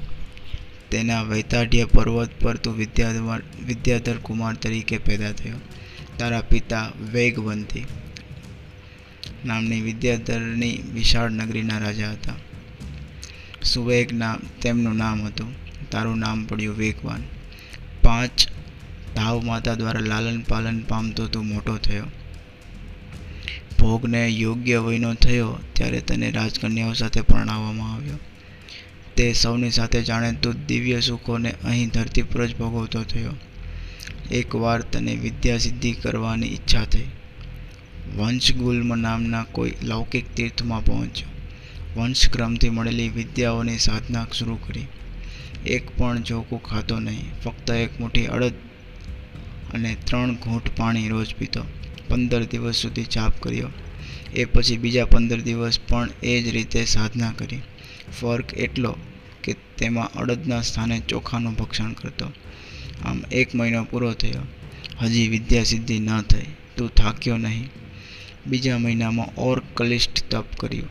તેના 0.91 1.21
વૈતાઢ્ય 1.21 1.85
પર્વત 1.85 2.29
પર 2.41 2.57
તું 2.57 2.75
વિદ્યાધર 2.75 3.41
વિદ્યાધર 3.65 4.17
કુમાર 4.17 4.53
તરીકે 4.53 4.97
પેદા 4.97 5.31
થયો. 5.31 5.53
તારા 6.17 6.41
પિતા 6.41 6.91
વેગવંતી 7.11 7.85
નામની 9.45 9.81
વિદ્યાધરની 9.81 10.83
વિશાળ 10.93 11.29
નગરીના 11.29 11.77
રાજા 11.77 12.11
હતા. 12.11 12.33
સુવેગ 13.63 14.13
નામ, 14.13 14.39
તેમનું 14.61 14.95
નામ 14.95 15.25
હતું. 15.25 15.53
તારું 15.89 16.17
નામ 16.17 16.45
પડ્યું 16.45 16.77
વેગવાન. 16.77 17.23
પાંચ 18.03 18.47
ધાવ 19.15 19.43
માતા 19.43 19.73
દ્વારા 19.73 19.99
લાલન 19.99 20.41
પાલન 20.41 20.79
પામતો 20.79 21.27
તું 21.27 21.45
મોટો 21.45 21.77
થયો. 21.77 22.03
ભોગને 23.79 24.27
યોગ્ય 24.27 24.79
વયનો 24.79 25.13
થયો 25.13 25.57
ત્યારે 25.73 26.01
તને 26.01 26.31
રાજકન્યાઓ 26.31 26.93
સાથે 26.93 27.21
પરણાવવામાં 27.21 27.93
આવ્યો. 27.93 28.19
તે 29.17 29.33
સૌની 29.33 29.71
સાથે 29.71 30.01
જાણે 30.01 30.31
તું 30.31 30.65
દિવ્ય 30.65 30.99
સુખોને 30.99 31.53
અહીં 31.63 31.89
ધરતી 31.89 32.21
પર 32.21 32.47
જ 32.47 32.55
ભોગવતો 32.57 33.03
થયો. 33.03 33.33
એકવાર 34.31 34.81
તને 34.81 35.15
વિદ્યા 35.15 35.57
સિદ્ધિ 35.57 35.91
કરવાની 35.91 36.47
ઈચ્છા 36.47 36.85
થઈ. 36.85 37.05
વંશગુલ્મ 38.17 38.95
નામના 38.95 39.43
કોઈ 39.43 39.73
લૌકિક 39.83 40.35
તીર્થમાં 40.35 40.85
પહોંચ્યો. 40.85 41.27
વંશક્રમથી 41.99 42.69
મળેલી 42.69 43.09
વિદ્યાઓની 43.09 43.77
સાધના 43.77 44.27
શરૂ 44.33 44.55
કરી. 44.55 44.85
એક 45.65 45.97
પણ 45.97 46.21
જોકું 46.21 46.63
ખાતો 46.63 46.99
નહીં, 46.99 47.41
ફક્ત 47.43 47.71
એક 47.71 47.99
મુઠ્ઠી 47.99 48.25
અડદ 48.25 48.53
અને 49.73 49.97
ત્રણ 50.05 50.35
ઘૂંટ 50.35 50.77
પાણી 50.77 51.09
રોજ 51.09 51.35
પીતો. 51.35 51.61
પંદર 52.09 52.43
દિવસ 52.43 52.75
સુધી 52.75 53.03
જાપ 53.03 53.33
કર્યો. 53.41 53.69
એ 54.35 54.45
પછી 54.45 54.77
બીજા 54.77 55.05
પંદર 55.05 55.39
દિવસ 55.39 55.79
પણ 55.89 56.09
એ 56.23 56.41
જ 56.41 56.47
રીતે 56.47 56.85
સાધના 56.85 57.31
કરી. 57.31 57.59
ફર્ક 58.19 58.53
એટલો 58.53 58.97
કે 59.43 59.55
તેમાં 59.77 60.11
અડદના 60.11 60.61
સ્થાને 60.61 60.99
ચોખાનું 60.99 61.53
ભક્ષણ 61.53 61.93
કરતો. 61.93 62.31
આમ 63.05 63.23
એક 63.31 63.55
મહિનો 63.55 63.83
પૂરો 63.83 64.13
થયો. 64.13 64.41
હજી 65.01 65.27
વિદ્યા 65.27 65.63
સિદ્ધિ 65.63 65.99
ન 65.99 66.21
થઈ. 66.21 66.45
તું 66.77 66.89
થાક્યો 66.89 67.37
નહીં. 67.37 67.69
બીજા 68.47 68.77
મહિનામાં 68.77 69.35
ઓર 69.35 69.61
કલિષ્ઠ 69.73 70.23
તપ 70.31 70.45
કર્યું. 70.57 70.89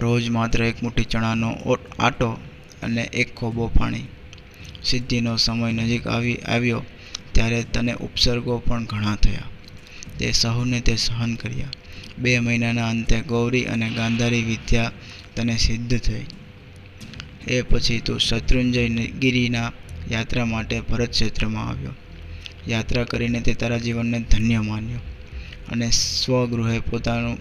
રોજ 0.00 0.30
માત્ર 0.30 0.62
એક 0.62 0.82
મુઠ્ઠી 0.82 1.04
ચણાનો 1.04 1.78
આટો 1.98 2.30
અને 2.82 3.02
એક 3.02 3.34
ખોબો 3.34 3.66
પાણી. 3.66 4.04
સિદ્ધિનો 4.84 5.36
સમય 5.36 5.72
નજીક 5.72 6.06
આવી 6.06 6.36
આવ્યો 6.36 6.82
ત્યારે 7.32 7.62
તને 7.62 7.92
ઉપસર્ગો 7.92 8.58
પણ 8.58 8.84
ઘણા 8.84 9.16
થયા. 9.16 9.42
તે 10.18 10.32
સહુને 10.32 10.80
તે 10.80 10.96
સહન 10.96 11.34
કર્યા. 11.34 11.68
બે 12.18 12.38
મહિનાના 12.38 12.88
અંતે 12.88 13.20
ગૌરી 13.20 13.64
અને 13.64 13.90
ગાંધારી 13.90 14.42
વિદ્યા 14.42 14.92
તને 15.38 15.56
સિદ્ધ 15.56 15.98
થઈ. 15.98 16.24
એ 17.48 17.62
પછી 17.62 18.00
તું 18.00 18.20
શત્રુંજય 18.20 18.88
ગિરીના 19.20 19.72
યાત્રા 20.10 20.44
માટે 20.44 20.80
ભરત 20.80 21.10
ક્ષેત્રમાં 21.10 21.68
આવ્યો. 21.68 21.94
યાત્રા 22.68 23.04
કરીને 23.04 23.40
તે 23.40 23.54
તારા 23.54 23.78
જીવનને 23.78 24.20
ધન્ય 24.20 24.60
માન્યો 24.60 24.98
અને 25.68 25.90
સ્વગૃહે 25.90 26.78
પોતાનું 26.78 27.38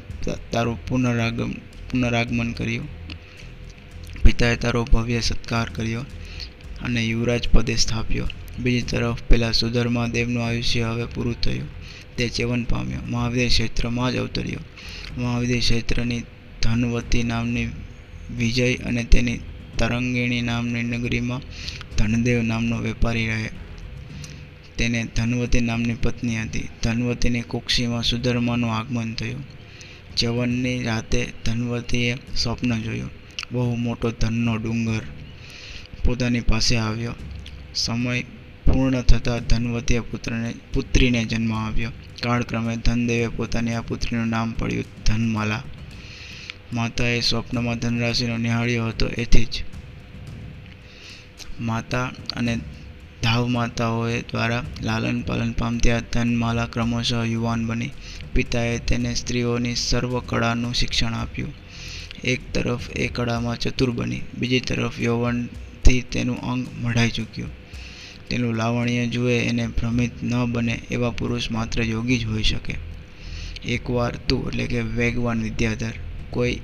તારું 0.51 0.85
પુનરાગમ, 0.87 1.51
પુનરાગમન 1.91 2.51
કર્યું. 2.51 2.87
પિતાએ 4.23 4.55
તારો 4.55 4.83
ભવ્ય 4.83 5.19
સત્કાર 5.21 5.69
કર્યો 5.69 6.01
અને 6.81 7.05
યુવરાજ 7.05 7.49
પદે 7.49 7.75
સ્થાપ્યો. 7.75 8.27
બીજી 8.59 8.81
તરફ 8.81 9.23
પેલા 9.23 9.51
સુધર્મા 9.51 10.07
દેવનું 10.07 10.45
આયુષ્ય 10.45 10.83
હવે 10.83 11.05
પૂરું 11.05 11.41
થયું. 11.41 11.67
તે 12.17 12.29
ચેવન 12.29 12.63
પામ્યો. 12.63 12.99
મહાવીર 13.09 13.47
ક્ષેત્રમાં 13.47 14.11
જ 14.11 14.15
અવતર્યો. 14.15 14.59
મહાવીર 15.21 15.59
ક્ષેત્રની 15.59 16.21
ધનવતી 16.61 17.23
નામની 17.23 17.67
વિજય 18.35 18.75
અને 18.75 19.03
તેની 19.03 19.39
તરંગિણી 19.77 20.41
નામની 20.41 20.83
નગરીમાં 20.83 21.41
ધનદેવ 21.97 22.41
નામનો 22.41 22.77
વેપારી 22.77 23.27
રહે. 23.27 23.49
તેને 24.77 25.07
ધનવતી 25.15 25.59
નામની 25.59 25.93
પત્ની 25.93 26.41
હતી. 26.41 26.69
ધનવતીની 26.83 27.41
કુક્ષીમાં 27.41 28.03
સુધર્માનું 28.03 28.73
આગમન 28.73 29.13
થયું. 29.13 29.43
ચવનની 30.15 30.83
રાતે 30.83 31.27
ધનવતીએ 31.45 32.17
સ્વપ્ન 32.35 32.81
જોયું. 32.81 33.09
બહુ 33.51 33.75
મોટો 33.75 34.11
ધનનો 34.11 34.57
ડુંગર 34.57 35.01
પોતાની 36.05 36.39
પાસે 36.39 36.77
આવ્યો. 36.77 37.13
સમય 37.75 38.21
પૂર્ણ 38.65 39.01
થતાં 39.01 39.39
ધનવતીએ 39.39 39.99
પુત્રને, 39.99 40.53
પુત્રીને 40.73 41.25
જન્મ 41.25 41.53
આવ્યો 41.53 41.91
કાળક્રમે 42.23 42.75
ધનદેવે 42.75 43.27
પોતાની 43.27 43.73
આ 43.73 43.81
પુત્રીનું 43.81 44.27
નામ 44.27 44.51
પડ્યું 44.51 44.85
ધનમાલા. 45.05 45.63
માતાએ 46.73 47.21
સ્વપ્નમાં 47.21 47.79
ધનરાશિનો 47.79 48.37
નિહાળ્યો 48.37 48.87
હતો, 48.87 49.07
એથી 49.07 49.45
જ. 49.45 49.63
માતા 51.59 52.11
અને 52.33 52.59
ધાવ 53.23 53.47
માતાઓએ 53.47 54.21
દ્વારા 54.21 54.63
લાલન 54.81 55.21
પાલન 55.21 55.51
પામતી 55.51 55.89
ધનમાલા 56.13 56.65
ક્રમશઃ 56.65 57.25
યુવાન 57.25 57.67
બની. 57.67 57.89
પિતાએ 58.33 58.77
તેને 58.77 59.13
સ્ત્રીઓની 59.13 59.75
સર્વ 59.75 60.19
કળાનું 60.19 60.73
શિક્ષણ 60.73 61.13
આપ્યું. 61.13 61.53
એક 62.23 62.53
તરફ 62.53 62.89
એ 62.89 63.07
કળામાં 63.07 63.59
ચતુર 63.59 63.91
બની, 63.91 64.21
બીજી 64.37 64.59
તરફ 64.59 65.01
યૌવનથી 65.01 66.01
તેનું 66.01 66.41
અંગ 66.41 66.67
મઢાઈ 66.81 67.09
ચૂક્યું. 67.09 67.49
તેનું 68.29 68.55
લાવણ્ય 68.55 69.07
જુએ 69.07 69.39
એને 69.39 69.67
ભ્રમિત 69.67 70.23
ન 70.23 70.45
બને 70.45 70.81
એવા 70.91 71.09
પુરુષ 71.09 71.51
માત્ર 71.51 71.83
યોગી 71.83 72.17
જ 72.17 72.25
હોઈ 72.25 72.43
શકે. 72.43 72.75
એકવાર 73.65 74.15
તું 74.15 74.47
એટલે 74.47 74.67
કે 74.67 74.81
વેગવાન 74.81 75.43
વિદ્યાધર 75.43 75.91
કોઈ 76.29 76.59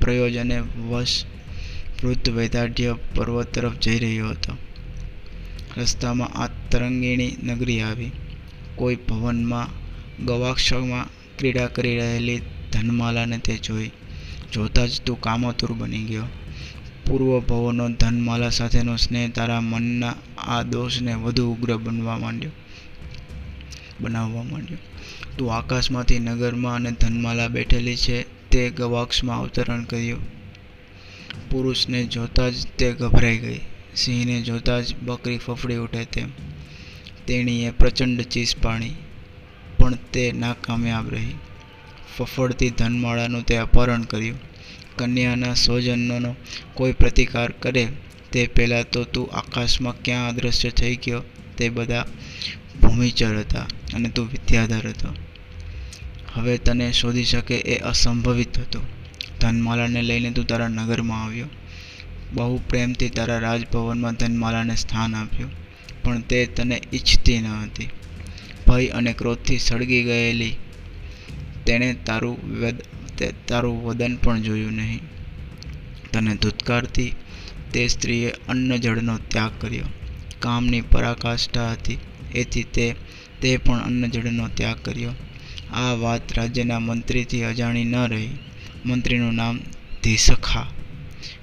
પ્રયોજને 0.00 0.60
વશ 0.60 1.24
વૃદ્ધ 2.04 2.28
વૈદાઢ્ય 2.28 2.96
પર્વત 3.14 3.54
તરફ 3.54 3.78
જઈ 3.78 3.98
રહ્યો 3.98 4.28
હતો. 4.28 4.56
રસ્તામાં 5.76 6.28
આ 6.28 6.48
તરંગીણી 6.70 7.36
નગરી 7.42 7.80
આવી. 7.80 8.10
કોઈ 8.76 8.96
ભવનમાં 8.96 9.68
ગવાક્ષમાં 10.26 11.06
ક્રીડા 11.38 11.66
કરી 11.66 11.96
રહેલી 11.96 12.38
ધનમાલાને 12.72 13.38
તે 13.38 13.56
જોઈ. 13.56 13.90
જોતા 14.52 14.86
જ 14.86 15.00
તું 15.00 15.20
કામતુર 15.20 15.72
બની 15.72 16.04
ગયો. 16.04 16.22
પૂર્વ 17.06 17.40
ભવનો 17.40 17.88
ધનમાલા 17.88 18.50
સાથેનો 18.50 18.96
સ્નેહ 18.96 19.30
તારા 19.30 19.60
મનના 19.60 20.14
આ 20.38 20.62
દોષને 20.62 21.14
વધુ 21.14 21.52
ઉગ્ર 21.52 21.76
બનવા 21.76 22.18
માંડ્યો. 22.18 22.50
બનાવવા 24.00 24.42
માંડ્યો. 24.42 24.78
તું 25.38 25.54
આકાશમાંથી 25.54 26.18
નગરમાં 26.18 26.74
અને 26.74 26.90
ધનમાલા 26.90 27.48
બેઠેલી 27.48 27.96
છે 27.96 28.39
તે 28.50 28.70
ગવાક્ષમાં 28.70 29.40
અવતરણ 29.40 29.84
કર્યું. 29.84 30.40
પુરુષને 31.50 32.04
જોતા 32.04 32.48
જ 32.48 32.66
તે 32.78 32.92
ગભરાઈ 32.92 33.38
ગઈ. 33.38 33.60
સિંહને 33.96 34.42
જોતા 34.42 34.80
જ 34.80 34.96
બકરી 34.96 35.38
ફફડી 35.38 35.76
ઉઠે 35.76 36.04
તેમ. 36.04 36.28
તેણીએ 37.26 37.70
પ્રચંડ 37.70 38.20
ચીસ 38.20 38.54
પાણી, 38.62 38.90
પણ 39.78 39.94
તે 39.94 40.32
નાકામયાબ 40.32 41.08
રહી. 41.08 41.34
ફફડતી 42.18 42.70
ધનમાળાનું 42.70 43.46
તે 43.46 43.56
અપહરણ 43.56 44.02
કર્યું. 44.02 44.38
કન્યાના 44.96 45.54
સ્વજનોનો 45.54 46.36
કોઈ 46.74 46.92
પ્રતિકાર 46.92 47.50
કરે 47.50 47.88
તે 48.32 48.46
પહેલાં 48.46 48.90
તો 48.90 49.04
તું 49.04 49.32
આકાશમાં 49.32 50.02
ક્યાં 50.02 50.28
અદૃશ્ય 50.28 50.70
થઈ 50.70 50.96
ગયો 50.96 51.22
તે 51.56 51.68
બધા 51.68 52.06
ભૂમિચર 52.82 53.38
હતા 53.38 53.66
અને 53.94 54.08
તું 54.08 54.26
વિદ્યાધર 54.26 54.88
હતો. 54.88 55.08
હવે 56.34 56.54
તને 56.58 56.86
શોધી 56.92 57.24
શકે 57.24 57.56
એ 57.66 57.76
અસંભવિત 57.84 58.54
હતું. 58.58 58.84
ધનમાલાને 59.40 60.02
લઈને 60.02 60.30
તું 60.30 60.46
તારા 60.46 60.70
નગરમાં 60.70 61.22
આવ્યો. 61.24 61.48
બહુ 62.32 62.56
પ્રેમથી 62.68 63.08
તારા 63.08 63.38
રાજભવનમાં 63.38 64.14
ધનમાલાને 64.14 64.74
સ્થાન 64.76 65.14
આપ્યું, 65.14 65.52
પણ 66.02 66.20
તે 66.20 66.38
તને 66.56 66.76
ઈચ્છતી 66.92 67.38
ન 67.38 67.48
હતી. 67.54 67.88
ભય 68.66 68.88
અને 68.88 69.12
ક્રોધથી 69.12 69.58
સળગી 69.58 70.02
ગયેલી, 70.02 70.54
તેણે 71.66 71.88
તારું 72.06 72.36
તારું 73.48 73.80
વદન 73.84 74.14
પણ 74.16 74.42
જોયું 74.42 74.72
નહીં. 74.72 75.02
તને 76.12 76.34
ધૂતકારથી 76.34 77.10
તે 77.72 77.82
સ્ત્રીએ 77.88 78.30
અન્ન 78.48 78.70
જળનો 78.76 79.16
ત્યાગ 79.28 79.52
કર્યો. 79.60 79.88
કામની 80.40 80.80
પરાકાષ્ઠા 80.92 81.68
હતી, 81.72 81.98
એથી 82.34 82.66
તે 82.74 82.86
તે 83.40 83.50
પણ 83.56 83.80
અન્ન 83.80 84.02
જળનો 84.08 84.46
ત્યાગ 84.56 84.78
કર્યો. 84.82 85.14
આ 85.72 85.94
વાત 85.94 86.32
રાજ્યના 86.32 86.78
મંત્રીથી 86.78 87.42
અજાણી 87.42 87.84
ન 87.84 87.96
રહી. 87.96 88.28
મંત્રીનું 88.86 89.34
નામ 89.34 89.60
ધીસખા. 90.02 90.66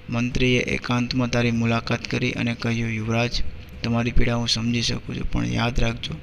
મંત્રીએ 0.10 0.60
એકાંતમાં 0.60 1.30
તારી 1.30 1.52
મુલાકાત 1.52 2.08
કરી 2.08 2.32
અને 2.32 2.56
કહ્યું, 2.56 2.92
યુવરાજ, 2.92 3.32
તમારી 3.84 4.12
પીડા 4.12 4.36
હું 4.36 4.48
સમજી 4.48 4.82
શકું 4.82 5.16
છું, 5.16 5.32
પણ 5.32 5.46
યાદ 5.46 5.80
રાખજો 5.80 6.14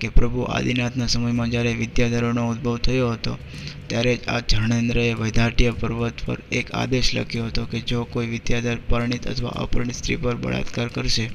કે 0.00 0.08
પ્રભુ 0.08 0.40
આદિનાથના 0.40 1.06
સમયમાં 1.06 1.50
જ્યારે 1.50 1.74
વિદ્યાધરોનો 1.74 2.48
ઉદ્ભવ 2.48 2.76
થયો 2.76 3.12
હતો, 3.12 3.38
ત્યારે 3.86 4.16
જ 4.16 4.28
આ 4.28 4.40
જણેન્દ્રએ 4.40 5.14
વૈધાટીય 5.14 5.70
પર્વત 5.70 6.12
પર 6.26 6.38
એક 6.52 6.70
આદેશ 6.70 7.14
લખ્યો 7.14 7.46
હતો 7.46 7.64
કે 7.64 7.80
જો 7.80 8.04
કોઈ 8.04 8.26
વિદ્યાધર 8.26 8.78
પરિણિત 8.88 9.26
અથવા 9.26 9.48
અપરિણિત 9.48 9.94
સ્ત્રી 9.94 10.16
પર 10.16 10.36
બળાત્કાર 10.36 10.88
કરશે, 10.88 11.30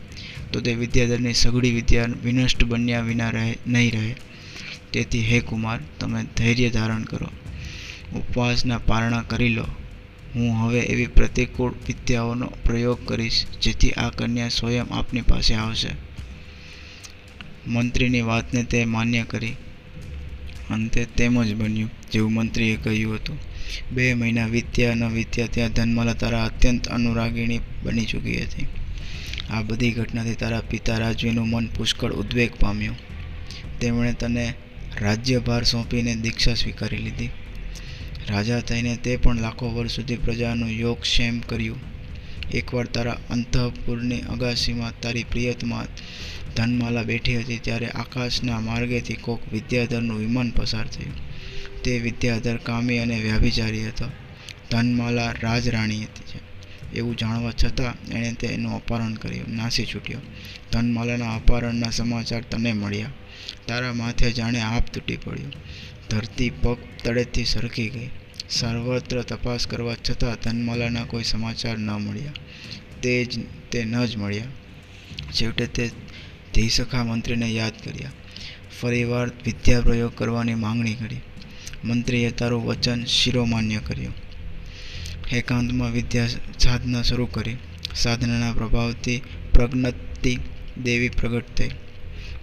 તો 0.53 0.61
તે 0.61 0.73
વિદ્યાધરની 0.73 1.33
સઘળી 1.33 1.71
વિદ્યા 1.71 2.05
વિનષ્ટ 2.23 2.63
બન્યા 2.63 3.01
વિના 3.01 3.29
રહે, 3.29 3.57
નહીં 3.67 3.91
રહે. 3.91 4.15
તેથી 4.95 5.21
હે 5.21 5.39
કુમાર, 5.39 5.79
તમે 5.99 6.23
ધૈર્ય 6.37 6.69
ધારણ 6.69 7.03
કરો. 7.03 7.27
ઉપવાસના 8.17 8.77
પારણા 8.77 9.21
કરી 9.21 9.49
લો. 9.49 9.65
હું 10.35 10.53
હવે 10.53 10.79
એવી 10.79 11.07
પ્રતિકૂળ 11.07 11.73
વિદ્યાઓનો 11.87 12.45
પ્રયોગ 12.45 13.07
કરીશ, 13.07 13.45
જેથી 13.61 13.91
આ 13.91 14.09
કન્યા 14.09 14.49
સ્વયં 14.49 14.93
આપની 14.93 15.21
પાસે 15.21 15.53
આવશે. 15.53 15.89
મંત્રીની 17.67 18.21
વાતને 18.21 18.63
તે 18.63 18.85
માન્ય 18.85 19.23
કરી. 19.23 19.55
અંતે 20.69 21.05
તેમ 21.05 21.43
જ 21.43 21.55
બન્યું, 21.55 21.89
જેવું 22.11 22.33
મંત્રીએ 22.33 22.75
કહ્યું 22.75 23.15
હતું. 23.15 23.39
બે 23.91 24.13
મહિના 24.13 24.45
વિદ્યા 24.45 24.95
ન 24.95 25.03
વિદ્યા 25.03 25.47
ત્યાં 25.47 25.69
ધનમાલા 25.69 26.13
તારા 26.13 26.43
અત્યંત 26.43 26.87
અનુરાગીણી 26.87 27.59
બની 27.83 28.05
ચૂકી 28.05 28.41
હતી. 28.41 28.67
આ 29.49 29.61
બધી 29.61 29.91
ઘટનાથી 29.91 30.35
તારા 30.35 30.59
પિતા 30.59 30.97
રાજવીનું 30.97 31.49
મન 31.49 31.67
પુષ્કળ 31.67 32.13
ઉદ્વેગ 32.13 32.51
પામ્યું. 32.59 32.95
તેમણે 33.79 34.13
તને 34.13 34.53
રાજ્યભાર 35.01 35.63
સોંપીને 35.63 36.15
દીક્ષા 36.15 36.53
સ્વીકારી 36.53 36.97
લીધી. 36.97 37.29
રાજા 38.29 38.59
થઈને 38.59 38.97
તે 38.97 39.17
પણ 39.17 39.41
લાખો 39.41 39.73
વર્ષ 39.73 39.91
સુધી 39.91 40.15
પ્રજાનું 40.15 40.69
યોગક્ષેમ 40.69 41.39
કર્યું? 41.39 41.79
એકવાર 42.51 42.85
તારા 42.85 43.19
અંતઃપુરની 43.29 44.21
અગાસીમાં 44.21 45.01
તારી 45.01 45.23
પ્રિયતમાં 45.23 45.85
ધનમાલા 46.55 47.03
બેઠી 47.03 47.37
હતી 47.37 47.57
ત્યારે 47.57 47.87
આકાશના 47.87 48.59
માર્ગેથી 48.59 49.13
કોક 49.13 49.53
વિદ્યાધરનું 49.53 50.19
વિમાન 50.19 50.49
પસાર 50.49 50.87
થયું. 50.87 51.13
તે 51.83 51.99
વિદ્યાધર 51.99 52.57
કામી 52.57 52.97
અને 52.97 53.19
વ્યાભિચારી 53.19 53.87
હતો. 53.87 54.05
ધનમાલા 54.71 55.31
રાજરાણી 55.31 55.99
હતી 55.99 56.39
એવું 56.95 57.17
જાણવા 57.17 57.51
છતાં 57.51 58.11
એણે 58.11 58.33
તેનું 58.33 58.75
અપહરણ 58.75 59.13
કર્યું. 59.13 59.55
નાસી 59.55 59.85
છૂટ્યો. 59.85 60.19
ધનમાલાના 60.71 61.35
અપહરણના 61.35 61.89
સમાચાર 61.89 62.41
તને 62.41 62.73
મળ્યા. 62.73 63.09
તારા 63.67 63.93
માથે 63.93 64.31
જાણે 64.31 64.59
આપ 64.59 64.87
તૂટી 64.93 65.17
પડ્યું. 65.17 65.53
ધરતી 66.09 66.49
પગ 66.49 66.77
તળેથી 67.03 67.45
સરકી 67.45 67.89
ગઈ. 67.89 68.09
સર્વત્ર 68.49 69.21
તપાસ 69.21 69.67
કરવા 69.67 69.95
છતાં 69.95 70.35
ધનમાલાના 70.35 71.03
કોઈ 71.03 71.23
સમાચાર 71.23 71.77
ન 71.77 71.91
મળ્યા. 71.91 72.33
તે 73.01 73.25
જ, 73.25 73.39
તે 73.71 73.83
ન 73.83 74.05
જ 74.05 74.17
મળ્યા. 74.17 74.43
છેવટે 75.31 75.67
તે 75.67 75.89
ધીસખા 76.53 77.03
મંત્રીને 77.03 77.47
યાદ 77.49 77.73
કર્યા. 77.83 78.11
ફરીવાર 78.81 79.27
વિદ્યા 79.27 79.81
પ્રયોગ 79.81 80.15
કરવાની 80.15 80.55
માંગણી 80.55 80.93
કરી. 80.93 81.17
મંત્રીએ 81.83 82.31
તારું 82.31 82.65
વચન 82.65 83.05
શિરોમાન્ય 83.05 83.77
કર્યું. 83.77 84.13
એકાંતમાં 85.31 85.91
વિદ્યા 85.91 86.27
સાધના 86.59 87.01
શરૂ 87.01 87.25
કરી. 87.25 87.55
સાધનાના 87.95 88.53
પ્રભાવથી 88.53 89.21
પ્રજ્ઞતિ 89.53 90.37
દેવી 90.83 91.09
પ્રગટ 91.09 91.55
થઈ. 91.55 91.69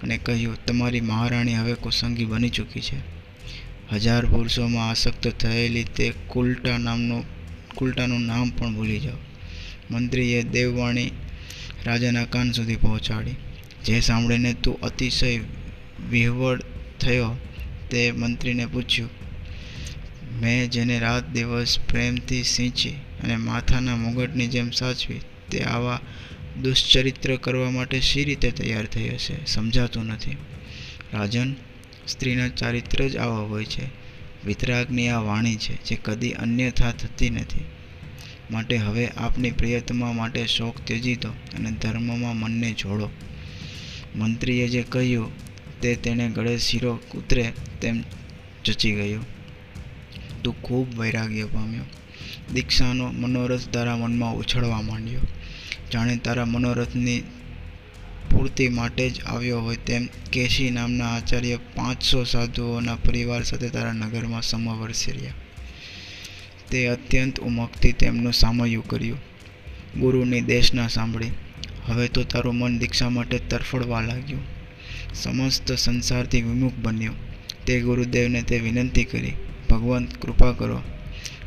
અને 0.03 0.17
કહ્યું, 0.19 0.65
તમારી 0.67 1.01
મહારાણી 1.01 1.55
હવે 1.55 1.75
કુસંગી 1.75 2.25
બની 2.25 2.49
ચૂકી 2.49 2.81
છે. 2.81 2.99
હજાર 3.93 4.27
પુરુષોમાં 4.27 4.91
આસક્ત 4.91 5.29
થયેલી 5.29 5.85
તે 5.85 6.13
કુલટા 6.29 6.79
નામનું, 6.79 7.25
કુલટાનું 7.75 8.27
નામ 8.27 8.51
પણ 8.51 8.75
ભૂલી 8.75 8.99
જાઓ. 8.99 9.21
મંત્રીએ 9.91 10.43
દેવવાણી 10.43 11.11
રાજાના 11.87 12.25
કાન 12.25 12.53
સુધી 12.53 12.77
પહોંચાડી. 12.77 13.37
જે 13.85 14.01
સાંભળીને 14.01 14.53
તું 14.55 14.81
અતિશય 14.81 15.41
વિહવળ 16.11 16.61
થયો 17.01 17.37
તે 17.91 18.13
મંત્રીને 18.13 18.67
પૂછ્યું, 18.67 19.11
મેં 20.41 20.71
જેને 20.71 20.99
રાત 20.99 21.29
દિવસ 21.31 21.79
પ્રેમથી 21.89 22.43
સિંચી 22.43 22.91
અને 22.91 23.37
માથાના 23.37 23.97
મુગટની 23.97 24.47
જેમ 24.47 24.71
સાચવી, 24.71 25.21
તે 25.51 25.59
આવા 25.65 26.01
દુશ્ચરિત્ર 26.61 27.37
કરવા 27.37 27.71
માટે 27.71 28.01
શી 28.01 28.25
રીતે 28.25 28.51
તૈયાર 28.51 28.87
થઈ 28.87 29.09
હશે, 29.09 29.35
સમજાતું 29.47 30.07
નથી. 30.07 30.37
રાજન, 31.13 31.55
સ્ત્રીના 32.09 32.49
ચારિત્ર 32.49 33.09
જ 33.09 33.17
આવા 33.17 33.39
હોય 33.39 33.65
છે. 33.65 33.83
વિતરાગની 34.47 35.09
આ 35.09 35.21
વાણી 35.21 35.57
છે, 35.57 35.85
જે 35.85 35.99
કદી 36.05 36.33
અન્યથા 36.33 36.93
થતી 36.93 37.31
નથી. 37.31 37.65
માટે 38.51 38.77
હવે 38.77 39.09
આપની 39.09 39.51
પ્રિયતમા 39.51 40.13
માટે 40.13 40.47
શોખ 40.47 40.81
ત્યજી 40.85 41.17
દો 41.17 41.29
અને 41.29 41.71
ધર્મમાં 41.71 42.37
મનને 42.37 42.73
જોડો. 42.73 43.11
મંત્રીએ 44.17 44.69
જે 44.69 44.83
કહ્યું, 44.83 45.31
તે 45.81 45.95
તેણે 45.95 46.29
ગળે 46.29 46.59
શીરો 46.59 47.01
ઉતરે 47.15 47.53
તેમ 47.81 48.03
જચી 48.65 48.93
ગયું. 48.93 49.25
તું 50.43 50.63
ખૂબ 50.63 50.99
વૈરાગ્ય 50.99 51.45
પામ્યો. 51.45 51.83
દીક્ષાનો 52.55 53.13
મનોરથ 53.13 53.69
તારા 53.69 53.97
મનમાં 53.97 54.35
ઉછળવા 54.35 54.83
માંડ્યો. 54.83 55.21
જાણે 55.93 56.17
તારા 56.17 56.45
મનોરથની 56.45 57.23
પૂર્તિ 58.31 58.69
માટે 58.69 59.11
જ 59.11 59.21
આવ્યો 59.25 59.61
હોય 59.61 59.77
તેમ 59.77 60.09
કેશી 60.33 60.71
નામના 60.71 61.07
આચાર્ય 61.07 61.57
પાંચસો 61.57 62.25
સાધુઓના 62.25 62.95
પરિવાર 62.95 63.43
સાથે 63.43 63.69
તારા 63.69 63.93
નગરમાં 63.93 64.43
સમવર્ષી 64.43 65.13
રહ્યા 65.13 65.33
તે 66.71 66.87
અત્યંત 66.87 67.41
ઉમકથી 67.41 67.93
તેમનું 67.93 68.33
સામયું 68.33 68.89
કર્યું. 68.89 69.19
ગુરુની 70.01 70.41
દેશના 70.41 70.89
સાંભળી, 70.89 71.31
હવે 71.87 72.09
તો 72.09 72.23
તારું 72.23 72.55
મન 72.55 72.79
દીક્ષા 72.79 73.09
માટે 73.09 73.39
તરફડવા 73.39 74.01
લાગ્યું. 74.01 74.43
સમસ્ત 75.15 75.73
સંસારથી 75.73 76.43
વિમુખ 76.43 76.73
બન્યો. 76.83 77.13
તે 77.67 77.81
ગુરુદેવને 77.81 78.43
તે 78.43 78.59
વિનંતી 78.59 79.05
કરી 79.05 79.33
ભગવાન 79.71 80.05
કૃપા 80.05 80.53
કરો. 80.53 80.83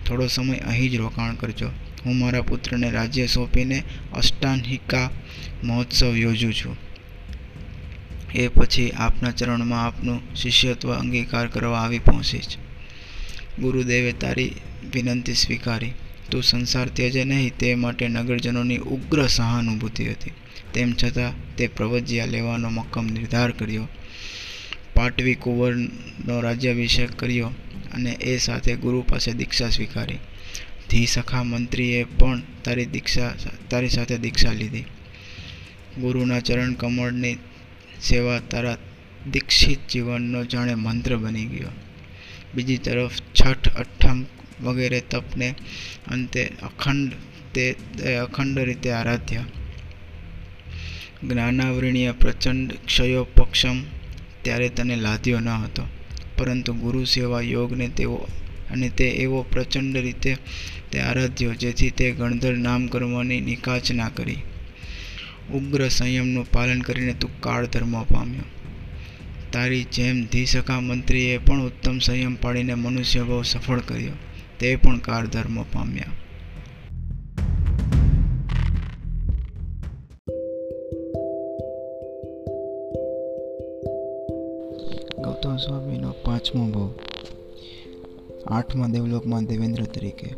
થોડો 0.06 0.28
સમય 0.28 0.58
અહીં 0.58 0.92
જ 0.92 0.96
રોકાણ 0.96 1.36
કરજો. 1.36 1.70
હું 2.06 2.18
મારા 2.18 2.42
પુત્રને 2.42 2.92
રાજ્ય 2.92 3.28
સોંપીને 3.28 3.84
અષ્ટાનહિકા 4.14 5.10
મહોત્સવ 5.64 6.18
યોજું 6.18 6.54
છું. 6.54 6.78
એ 8.36 8.48
પછી 8.48 8.92
આપના 8.92 9.32
ચરણમાં 9.32 9.86
આપનું 9.86 10.36
શિષ્યત્વ 10.36 10.94
અંગીકાર 10.94 11.48
કરવા 11.48 11.80
આવી 11.80 12.00
પહોંચીશ. 12.00 12.58
ગુરુદેવે 13.60 14.12
તારી 14.12 14.52
વિનંતી 14.94 15.34
સ્વીકારી. 15.34 15.92
તું 16.32 16.44
સંસાર 16.44 16.88
ત્યજે 16.88 17.24
નહીં, 17.24 17.58
તે 17.58 17.76
માટે 17.76 18.08
નગરજનોની 18.08 18.78
ઉગ્ર 18.78 19.28
સહાનુભૂતિ 19.28 20.08
હતી. 20.08 20.32
તેમ 20.74 20.94
છતાં 21.04 21.56
તે 21.56 21.68
પ્રવજ્યા 21.68 22.26
લેવાનો 22.26 22.70
મક્કમ 22.70 23.06
નિર્ધાર 23.06 23.52
કર્યો. 23.52 23.88
પાટવી 24.96 25.36
કુંવરનો 25.36 26.42
રાજ્યાભિષેક 26.42 27.12
કર્યો 27.12 27.48
અને 27.94 28.12
એ 28.12 28.38
સાથે 28.38 28.76
ગુરુ 28.76 29.02
પાસે 29.02 29.32
દીક્ષા 29.34 29.70
સ્વીકારી. 29.70 30.18
ધી 30.90 31.06
સખા 31.06 31.44
મંત્રીએ 31.44 32.04
પણ 32.04 32.42
તારી 32.64 32.86
દીક્ષા 32.86 33.34
તારી 33.70 33.90
સાથે 33.90 34.18
દીક્ષા 34.18 34.52
લીધી. 34.52 34.82
ગુરુના 36.02 36.40
ચરણ 36.40 36.74
કમળની 36.74 37.38
સેવા 38.02 38.40
તારા 38.40 38.78
દીક્ષિત 39.32 39.88
જીવનનો 39.88 40.46
જાણે 40.46 40.76
મંત્ર 40.76 41.16
બની 41.16 41.46
ગયો. 41.46 41.68
બીજી 42.56 42.78
તરફ 42.78 43.12
છઠ, 43.42 43.76
અઠ્ઠમ 43.76 44.26
વગેરે 44.64 45.02
તપને 45.02 45.56
અંતે 46.08 46.52
અખંડ 46.64 47.12
તે 47.54 47.76
અખંડ 48.16 48.60
રીતે 48.60 48.92
આરાધ્યા. 48.92 49.46
જ્ઞાનાવરણીય 51.24 52.12
પ્રચંડ 52.12 52.74
ક્ષયોપક્ષમ 52.86 53.82
ત્યારે 54.42 54.70
તને 54.70 54.96
લાદ્યો 54.96 55.40
ન 55.40 55.50
હતો. 55.50 55.84
પરંતુ 56.38 56.74
ગુરુ 56.74 57.04
સેવા 57.04 57.42
યોગને 57.42 57.88
તેઓ 57.88 58.28
અને 58.72 58.90
તે 58.90 59.08
એવો 59.08 59.42
પ્રચંડ 59.42 59.98
રીતે 59.98 60.38
તે 60.92 61.00
આરાધ્યો, 61.00 61.54
જેથી 61.54 61.90
તે 61.90 62.12
ગણધર 62.12 62.58
નામ 62.58 62.88
કર્મની 62.88 63.42
નિકાચ 63.42 63.92
ના 63.92 64.10
કરી. 64.10 64.38
ઉગ્ર 65.54 65.88
સંયમનું 65.90 66.52
પાલન 66.52 66.82
કરીને 66.82 67.14
તું 67.14 67.42
કાળ 67.42 67.66
ધર્મ 67.66 68.04
પામ્યો. 68.04 68.44
તારી 69.52 69.84
જેમ 69.84 70.26
ધીસકા 70.26 70.80
મંત્રીએ 70.80 71.38
પણ 71.38 71.62
ઉત્તમ 71.62 72.00
સંયમ 72.00 72.36
પાડીને 72.36 72.74
મનુષ્ય 72.74 73.24
બહુ 73.24 73.42
સફળ 73.42 73.80
કર્યો. 73.80 74.12
તે 74.60 74.76
પણ 74.76 74.98
કાળ 74.98 75.26
ધર્મ 75.26 75.64
પામ્યા. 75.64 76.04
આઠમા 88.66 88.88
દેવલોકમાં 88.88 89.46
દેવેન્દ્ર 89.46 89.84
તરીકે. 89.84 90.34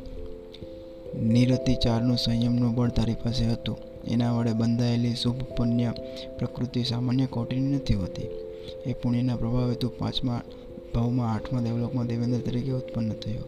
નિરતિ 1.22 1.76
ચારનું 1.76 2.18
સંયમનું 2.18 2.76
બળ 2.76 2.90
તારી 2.90 3.14
પાસે 3.14 3.46
હતું. 3.46 3.78
એના 4.08 4.32
વડે 4.32 4.54
બંધાયેલી 4.54 5.16
શુભ 5.16 5.44
પુણ્ય 5.44 5.94
પ્રકૃતિ 6.40 6.84
સામાન્ય 6.84 7.26
કોટીની 7.26 7.76
નથી 7.76 7.94
હોતી. 7.94 8.28
એ 8.86 8.94
પુણ્યના 8.94 9.36
પ્રભાવે 9.36 9.76
તું 9.76 9.98
પાંચમા 9.98 10.42
ભાવમાં 10.96 11.34
આઠમા 11.34 11.62
દેવલોકમાં 11.62 12.08
દેવેન્દ્ર 12.08 12.40
તરીકે 12.40 12.72
ઉત્પન્ન 12.72 13.12
થયો. 13.12 13.44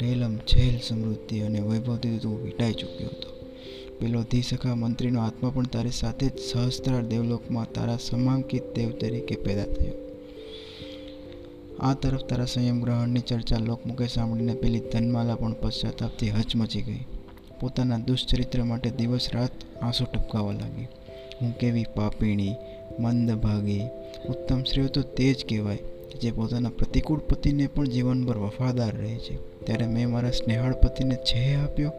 રેલમ 0.00 0.36
છેલ 0.36 0.78
સમૃદ્ધિ 0.88 1.40
અને 1.40 1.60
વૈભવથી 1.60 2.18
તું 2.18 2.44
વીટાઈ 2.44 2.72
ચૂક્યો 2.72 3.08
હતો. 3.08 3.46
પેલો 4.00 4.22
ધીસખા 4.22 4.74
મંત્રીનો 4.74 5.20
આત્મા 5.20 5.50
પણ 5.50 5.64
તારી 5.64 5.90
સાથે 5.90 6.28
જ 6.28 6.38
સહસ્ત્રાર 6.52 7.02
દેવલોકમાં 7.02 7.72
તારા 7.72 7.98
સમાંકિત 8.00 8.74
દેવ 8.74 8.90
તરીકે 8.90 9.34
પેદા 9.36 9.64
થયો. 9.64 10.07
આ 11.80 11.94
તરફ 11.94 12.24
તારા 12.24 12.44
સંયમગ્રહણની 12.44 13.20
ચર્ચા 13.20 13.58
લોકમુખે 13.58 14.06
સાંભળીને 14.06 14.54
પેલી 14.54 14.80
ધનમાલા 14.80 15.34
પણ 15.34 15.52
પશ્ચાતાપથી 15.52 16.30
હચમચી 16.30 16.82
ગઈ. 16.82 17.04
પોતાના 17.60 17.98
દુષ્ચરિત્ર 17.98 18.64
માટે 18.64 18.90
દિવસ 18.90 19.28
રાત 19.32 19.50
આંસુ 19.82 20.04
ટપકાવવા 20.04 20.52
લાગી. 20.52 20.88
હું 21.42 21.58
કેવી 21.58 21.84
પાપીણી, 21.94 22.54
મંદભાગી, 22.98 23.80
ઉત્તમ 24.28 24.62
સ્ત્રીઓ 24.62 24.86
તો 24.86 25.02
તે 25.02 25.34
જ 25.34 25.44
કહેવાય, 25.48 25.78
જે 26.20 26.30
પોતાના 26.30 26.68
પ્રતિકૂળ 26.68 27.18
પતિને 27.18 27.66
પણ 27.66 27.86
જીવનભર 27.86 28.36
વફાદાર 28.36 28.96
રહે 28.96 29.18
છે. 29.18 29.64
ત્યારે 29.64 29.86
મેં 29.86 30.10
મારા 30.10 30.30
સ્નેહાળ 30.30 30.72
પતિને 30.72 31.14
છે 31.14 31.54
આપ્યો? 31.54 31.92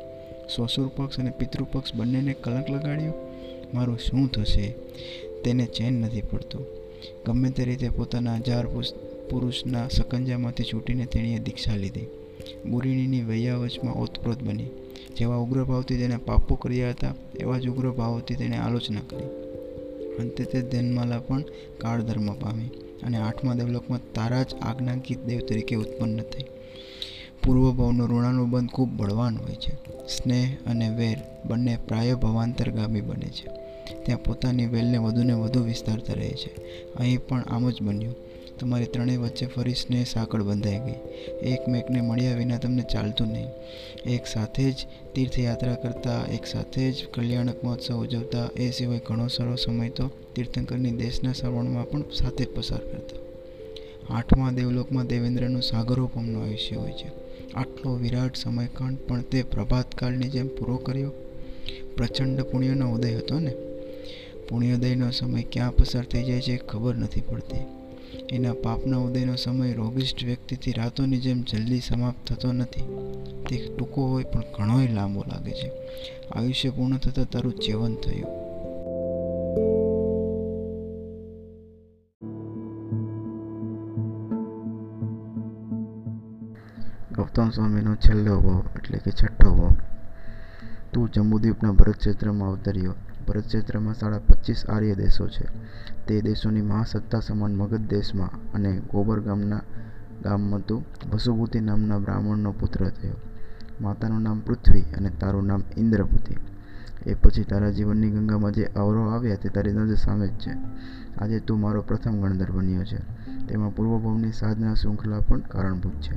સોસુર 0.55 0.87
પક્ષ 0.87 1.19
અને 1.19 1.29
પિતૃપક્ષ 1.29 1.95
બંનેને 1.95 2.33
કલંક 2.33 2.69
લગાડ્યો? 2.69 3.13
મારું 3.73 3.97
શું 3.97 4.31
થશે? 4.31 4.75
તેને 5.43 5.65
ચેન 5.65 5.93
નથી 5.93 6.21
પડતું. 6.21 6.65
ગમે 7.25 7.49
તે 7.49 7.63
રીતે 7.63 7.89
પોતાના 7.89 8.35
હજાર 8.35 8.67
પુરુષના 9.31 9.87
સકંજામાંથી 9.87 10.63
છૂટીને 10.63 11.05
તેણીએ 11.05 11.39
દીક્ષા 11.39 11.75
લીધી. 11.75 12.05
ગુરિણીની 12.69 13.21
વૈયાવચમાં 13.21 13.95
ઓતપ્રોત 13.95 14.43
બની. 14.43 14.65
જેવા 15.17 15.35
ઉગ્ર 15.35 15.63
ભાવથી 15.63 15.97
તેને 15.97 16.17
પાપો 16.17 16.55
કર્યા 16.55 16.89
હતા, 16.89 17.13
એવા 17.39 17.59
જ 17.59 17.67
ઉગ્ર 17.67 17.91
ભાવોથી 17.91 18.35
તેણે 18.35 18.57
આલોચના 18.57 18.99
કરી. 19.09 19.25
અંતે 20.19 20.43
તે 20.43 20.61
ધ્યાનમાલા 20.61 21.19
પણ 21.19 21.41
કાળ 21.77 22.01
ધર્મ 22.01 22.33
પામી 22.33 22.67
અને 23.03 23.17
આઠમા 23.17 23.53
દેવલોકમાં 23.53 23.99
તારા 24.13 24.43
જ 24.43 24.47
આજ્ઞાંકિત 24.61 25.25
દેવ 25.25 25.39
તરીકે 25.39 25.75
ઉત્પન્ન 25.75 26.21
થઈ. 26.21 26.43
પૂર્વભાવનો 27.43 28.05
ઋણાનુબંધ 28.05 28.69
ખૂબ 28.69 28.89
બળવાન 28.89 29.37
હોય 29.37 29.55
છે. 29.55 29.75
સ્નેહ 30.07 30.57
અને 30.65 30.89
વેર 30.89 31.17
બંને 31.45 31.77
પ્રાય 31.87 32.13
ભવાંતરગામી 32.13 33.01
બને 33.01 33.27
છે. 33.27 33.49
ત્યાં 34.03 34.23
પોતાની 34.23 34.65
વેલને 34.65 34.97
વધુને 34.97 35.33
વધુ 35.33 35.63
વિસ્તારતા 35.63 36.13
રહે 36.13 36.29
છે. 36.29 36.55
અહીં 36.95 37.19
પણ 37.27 37.41
આમ 37.41 37.69
જ 37.69 37.81
બન્યું. 37.81 38.15
તમારી 38.60 38.86
ત્રણેય 38.86 39.17
વચ્ચે 39.17 39.45
ફરી 39.45 39.74
સ્નેહ 39.74 40.04
સાંકળ 40.04 40.43
બંધાઈ 40.43 40.80
ગઈ. 40.80 40.95
એકમેકને 41.41 42.02
મળ્યા 42.02 42.36
વિના 42.36 42.58
તમને 42.58 42.82
ચાલતું 42.82 43.28
નહીં. 43.28 43.48
એક 44.06 44.28
સાથે 44.28 44.72
જ 44.72 44.76
તીર્થયાત્રા 45.15 45.76
કરતા, 45.76 46.26
એક 46.32 46.45
સાથે 46.45 46.91
જ 46.91 46.95
કલ્યાણક 47.13 47.63
મહોત્સવ 47.63 47.95
ઉજવતા, 47.95 48.50
એ 48.58 48.72
સિવાય 48.72 49.02
ઘણો 49.08 49.28
સારો 49.28 49.56
સમય 49.56 49.89
તો 49.89 50.10
તીર્થંકરની 50.36 50.91
દેશના 50.91 51.34
શ્રવણમાં 51.34 51.89
પણ 51.89 52.02
સાથે 52.02 52.45
પસાર 52.45 52.80
કરતા. 52.80 53.19
આઠમા 54.13 54.52
દેવલોકમાં 54.52 55.08
દેવેન્દ્રનું 55.08 55.62
સાગરોપમનું 55.62 56.43
આયુષ્ય 56.43 56.76
હોય 56.76 56.91
છે. 56.91 57.12
આટલો 57.54 57.95
વિરાટ 57.95 58.36
સમયકાંડ 58.36 58.98
પણ 59.08 59.22
તે 59.22 59.43
પ્રભાતકાળની 59.43 60.30
જેમ 60.30 60.48
પૂરો 60.48 60.78
કર્યો? 60.78 61.12
પ્રચંડ 61.98 62.41
પુણ્યનો 62.41 62.91
ઉદય 62.91 63.15
હતો 63.15 63.39
ને? 63.39 63.54
પુણ્યોદયનો 64.50 65.12
સમય 65.12 65.43
ક્યાં 65.43 65.76
પસાર 65.76 66.06
થઈ 66.06 66.24
જાય 66.24 66.41
છે 66.41 66.58
ખબર 66.58 66.95
નથી 66.95 67.22
પડતી. 67.22 67.78
એના 68.31 68.53
પાપના 68.53 68.97
ઉદયનો 68.97 69.35
સમય 69.35 69.73
રોગિષ્ઠ 69.73 70.23
વ્યક્તિથી 70.23 70.71
રાતોની 70.71 71.17
જેમ 71.17 71.41
જલ્દી 71.41 71.79
સમાપ્ત 71.79 72.27
થતો 72.27 72.51
નથી. 72.51 72.81
તે 73.49 73.69
ટૂંકો 73.77 74.07
હોય 74.07 74.23
પણ 74.23 74.41
ઘણોય 74.57 74.87
લાંબો 74.87 75.23
લાગે 75.27 75.51
છે. 75.51 75.71
આયુષ્ય 76.31 76.69
પૂર્ણ 76.69 76.97
થતાં 76.97 77.29
તારું 77.29 77.53
જીવન 77.53 77.95
થયું. 77.95 78.49
ગૌતમ 87.13 87.49
સ્વામીનો 87.49 87.95
છેલ્લો 87.95 88.39
ભાવ 88.39 88.63
એટલે 88.75 88.97
કે 88.97 89.11
છઠ્ઠો 89.11 89.55
ભાવ 89.55 89.75
તું 90.93 91.11
જમ્મુદ્વીપના 91.11 91.71
ભરત 91.71 91.97
ક્ષેત્રમાં 91.97 92.49
અવતર્યો. 92.49 92.93
ભરત 93.29 93.45
ક્ષેત્રમાં 93.45 93.93
સાડા 93.93 94.19
પચીસ 94.19 94.65
આર્ય 94.69 94.95
દેશો 94.95 95.27
છે. 95.27 95.47
તે 96.07 96.21
દેશોની 96.21 96.61
મહાસત્તા 96.61 97.19
સમાન 97.19 97.55
મગધ 97.55 97.87
દેશમાં 97.89 98.51
અને 98.53 98.81
ગોબર 98.91 99.19
ગામના 99.19 99.61
ગામમાં 100.23 100.65
તો 100.65 100.83
વસુભૂતિ 101.13 101.59
નામના 101.59 101.97
બ્રાહ્મણનો 101.97 102.51
પુત્ર 102.51 102.89
થયો. 102.89 103.13
માતાનું 103.81 104.21
નામ 104.21 104.39
પૃથ્વી 104.39 104.81
અને 104.81 105.09
તારું 105.09 105.45
નામ 105.45 105.63
ઇન્દ્રપતિ 105.77 106.35
એ 107.05 107.13
પછી 107.13 107.43
તારા 107.43 107.69
જીવનની 107.69 108.09
ગંગામાં 108.09 108.51
જે 108.51 108.63
અવરો 108.63 109.09
આવ્યા 109.09 109.35
તે 109.35 109.49
તારી 109.49 109.73
નજર 109.73 109.95
સામે 109.95 110.27
જ 110.27 110.31
છે. 110.31 110.51
આજે 111.17 111.39
તું 111.39 111.59
મારો 111.59 111.81
પ્રથમ 111.81 112.21
ગણધર 112.21 112.51
બન્યો 112.51 112.83
છે. 112.83 112.97
તેમાં 113.47 113.75
પૂર્વભવની 113.75 114.31
સાધના 114.31 114.73
શૃંખલા 114.73 115.19
પણ 115.19 115.39
કારણભૂત 115.39 115.93
છે. 115.93 116.15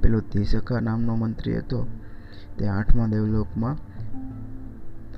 પેલો 0.00 0.20
ધીસકા 0.20 0.80
નામનો 0.80 1.14
મંત્રી 1.16 1.58
હતો. 1.58 1.86
તે 2.58 2.68
આઠમા 2.68 3.06
દેવલોકમાં 3.06 3.93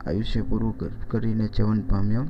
આયુષ્ય 0.07 0.43
પૂરું 0.43 0.75
કરીને 1.09 1.49
જીવન 1.49 1.81
પામ્યો 1.81 2.23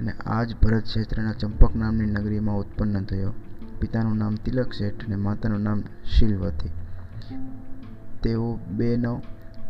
અને 0.00 0.12
આ 0.12 0.44
જ 0.44 0.54
ભરત 0.62 0.82
ક્ષેત્રના 0.82 1.32
ચંપક 1.32 1.76
નામની 1.76 2.04
નગરીમાં 2.04 2.56
ઉત્પન્ન 2.56 3.04
થયો. 3.04 3.32
પિતાનું 3.80 4.16
નામ 4.16 4.34
તિલક 4.34 4.72
શેઠ 4.72 5.06
અને 5.06 5.16
માતાનું 5.16 5.60
નામ 5.60 5.82
શીલવતી. 6.04 6.70
તેઓ 8.22 8.58
બેનો 8.70 9.22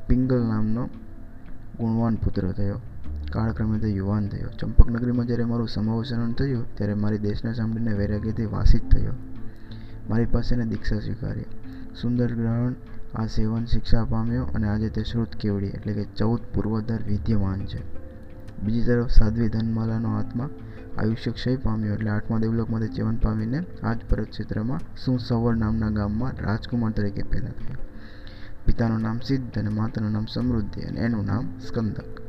પિંગલ 0.09 0.43
નામનો 0.43 0.89
ગુણવાન 1.81 2.15
પુત્ર 2.15 2.53
થયો. 2.53 2.81
કાળક્રમે 3.33 3.79
તે 3.79 3.89
યુવાન 3.89 4.29
થયો. 4.29 4.49
ચંપક 4.49 4.91
નગરીમાં 4.91 5.27
જ્યારે 5.27 5.45
મારું 5.45 5.69
સમાવસરણ 5.69 6.33
થયું, 6.33 6.77
ત્યારે 6.77 6.95
મારી 6.95 7.19
દેશને 7.19 7.55
સાંભળીને 7.55 7.93
વૈરાગ્યથી 7.93 8.47
વાસિત 8.47 8.91
થયો. 8.91 9.13
મારી 10.11 10.25
પાસે 10.25 10.57
દીક્ષા 10.57 10.99
સ્વીકારી. 10.99 11.45
સુંદર 12.01 12.35
ગ્રહણ 12.35 12.75
આ 13.15 13.27
સેવન 13.27 13.65
શિક્ષા 13.65 14.05
પામ્યો 14.05 14.45
અને 14.45 14.69
આજે 14.69 14.89
તે 14.89 15.03
શ્રુત 15.03 15.37
કેવડી, 15.37 15.67
એટલે 15.67 15.93
કે 15.93 16.05
ચૌદ 16.05 16.41
પૂર્વધર 16.55 17.03
વિદ્યમાન 17.03 17.67
છે. 17.67 17.99
બીજી 18.65 18.83
તરફ 18.83 19.11
સાધ્વી 19.11 19.49
ધનમાલાનો 19.49 20.19
આત્મા 20.19 20.49
આયુષ્ય 20.99 21.31
ક્ષય 21.31 21.57
પામ્યો, 21.57 21.95
એટલે 21.95 22.11
આઠમા 22.11 22.39
દેવલોકમાંથી 22.39 22.89
જીવન 22.89 23.17
પામીને 23.17 23.65
આ 23.83 23.95
જ 23.95 23.99
ભરત 24.11 24.31
ક્ષેત્રમાં 24.31 24.81
સુસવર 25.05 25.57
નામના 25.57 25.91
ગામમાં 25.91 26.33
રાજકુમાર 26.39 26.93
તરીકે 26.93 27.23
પેદા 27.23 27.49
થયા. 27.49 27.77
પિતાનું 28.67 29.01
નામ 29.01 29.21
સિદ્ધ 29.21 29.59
અને 29.59 29.69
માતાનું 29.69 30.13
નામ 30.13 30.27
સમૃદ્ધિ 30.27 30.81
અને 30.81 31.01
એનું 31.01 31.25
નામ 31.25 31.59
સ્કંદક. 31.59 32.23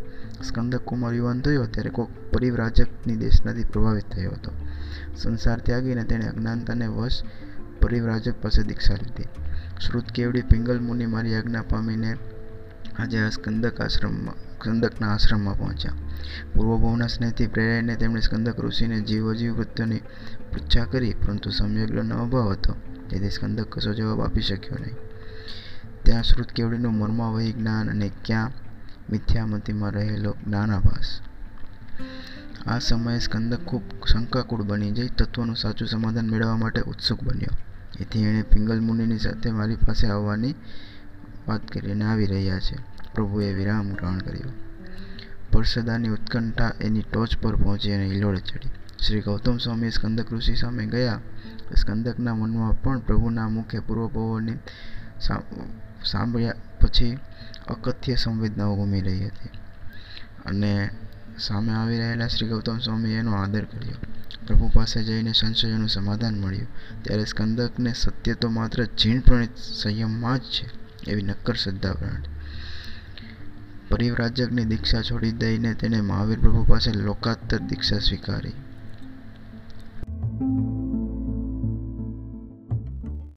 સ્કંદક 0.44 0.80
કુમાર 0.80 1.13
યુવાન 1.13 1.42
થયો 1.42 1.65
ત્યારે 1.65 1.89
કોઈક 1.89 2.34
પરિવ્રાજકની 2.34 3.15
દેશનાથી 3.15 3.63
પ્રભાવિત 3.63 4.04
થયો 4.12 4.32
હતો. 4.32 4.52
સંસાર 5.15 5.60
ત્યાગીને 5.60 6.04
તેણે 6.04 6.26
અજ્ઞાનતાને 6.26 6.88
વશ 6.88 7.24
પરિવ્રાજક 7.82 8.34
પાસે 8.42 8.63
દીક્ષા 8.63 8.94
લીધી. 8.94 9.49
શ્રુત 9.80 10.12
કેવડી 10.12 10.42
પિંગલ 10.42 10.80
મુનિ 10.80 11.06
મારી 11.06 11.36
આજ્ઞા 11.36 11.62
પામીને 11.62 12.18
આજે 13.00 13.20
આ 13.20 13.30
સ્કંદક 13.30 13.82
આશ્રમમાં, 13.82 14.36
સ્કંદકના 14.36 15.13
આશ્રમમાં 15.13 15.58
પહોંચ્યા. 15.58 15.94
પૂર્વભવના 16.54 17.08
સ્નેહથી 17.08 17.48
પ્રેરાઈને 17.48 17.96
તેમણે 17.96 18.20
સ્કંદક 18.20 18.60
ઋષિને 18.60 19.02
જીવોજીવ 19.02 19.54
વૃત્તની 19.54 20.00
પૃચ્છા 20.52 20.86
કરી, 20.86 21.13
પરંતુ 21.13 21.50
સમ્યગ્રહનો 21.50 22.15
અભાવ 22.15 22.52
હતો. 22.52 22.74
તેથી 23.10 23.30
સ્કંદક 23.30 23.70
કશો 23.70 23.94
જવાબ 23.94 24.22
આપી 24.22 24.42
શક્યો 24.42 24.78
નહીં. 24.80 24.96
ત્યાં 26.04 26.24
શ્રુત 26.24 26.52
કેવડીનું 26.52 26.94
મર્માવહી 26.94 27.52
જ્ઞાન 27.52 27.89
અને 27.89 28.12
ક્યાં 28.26 28.52
મિથ્યામતીમાં 29.10 29.92
રહેલો 29.92 30.36
જ્ઞાનાભાસ. 30.48 31.22
આ 32.68 32.80
સમયે 32.80 33.20
સ્કંદક 33.20 33.60
ખૂબ 33.60 33.84
શંકાકુળ 34.06 34.63
બની 34.63 34.92
જઈ, 34.92 35.08
તત્વનું 35.08 35.56
સાચું 35.56 35.88
સમાધાન 35.88 36.30
મેળવવા 36.30 36.58
માટે 36.58 36.82
ઉત્સુક 36.82 37.24
બન્યો. 37.24 37.68
એથી 38.00 38.24
એણે 38.24 38.42
પિંગલ 38.42 38.80
મુનિની 38.80 39.18
સાથે 39.18 39.52
મારી 39.52 39.76
પાસે 39.76 40.08
આવવાની 40.08 40.56
વાત 41.48 41.72
કરીને 41.72 42.06
આવી 42.06 42.26
રહ્યા 42.26 42.60
છે. 42.60 42.78
પ્રભુએ 43.14 43.54
વિરામ 43.54 43.94
ગ્રહણ 43.94 44.18
કર્યો. 44.18 44.52
પરસદાની 45.52 46.10
ઉત્કંઠા 46.10 46.72
એની 46.82 47.02
ટોચ 47.02 47.38
પર 47.38 47.56
પહોંચી 47.56 47.94
અને 47.94 48.06
હિલોળે 48.06 48.40
ચડી. 48.40 48.70
શ્રી 49.08 49.22
ગૌતમ 49.22 49.58
સ્વામી 49.58 49.92
સ્કંદક 49.92 50.34
ઋષિ 50.34 50.56
સામે 50.56 50.86
ગયા. 50.86 51.20
સ્કંદકના 51.76 52.36
મનમાં 52.36 52.82
પણ 52.82 53.00
પ્રભુના 53.00 53.50
મુખે 53.50 53.80
પૂર્વપવોની 53.80 54.54
સાંભળ્યા 56.06 56.54
પછી 56.82 57.18
અકથ્ય 57.68 58.16
સંવેદનાઓ 58.16 58.76
ઘૂમી 58.76 59.02
રહી 59.02 59.26
હતી. 59.26 59.50
અને 60.46 60.90
સામે 61.40 61.74
આવી 61.74 61.98
રહેલા 61.98 62.28
શ્રી 62.28 62.48
ગૌતમ 62.48 62.78
સ્વામીએ 62.78 63.18
એનો 63.18 63.34
આદર 63.34 63.66
કર્યો. 63.66 63.96
પ્રભુ 64.50 64.72
પાસે 64.74 65.04
જઈને 65.04 65.34
સંશયોનું 65.34 65.90
સમાધાન 65.90 66.42
મળ્યું. 66.42 66.74
ત્યારે 67.04 67.26
સ્કંદકને 67.26 67.94
સત્ય 67.94 68.34
તો 68.34 68.50
માત્ર 68.50 68.86
જીણ 68.98 69.22
પ્રણિત 69.22 69.64
સંયમમાં 69.74 70.40
જ 70.40 70.58
છે, 70.58 70.68
એવી 71.12 71.24
નક્કર 71.24 71.56
શ્રદ્ધા 71.56 71.94
પ્રણ 71.94 72.28
પરિવ્રાજકની 73.90 74.66
દીક્ષા 74.66 75.02
છોડી 75.02 75.32
દઈને 75.34 75.74
તેણે 75.74 76.02
મહાવીર 76.02 76.40
પ્રભુ 76.40 76.64
પાસે 76.64 76.92
લોકાત્તર 76.94 77.60
દીક્ષા 77.70 78.00
સ્વીકારી. 78.00 78.58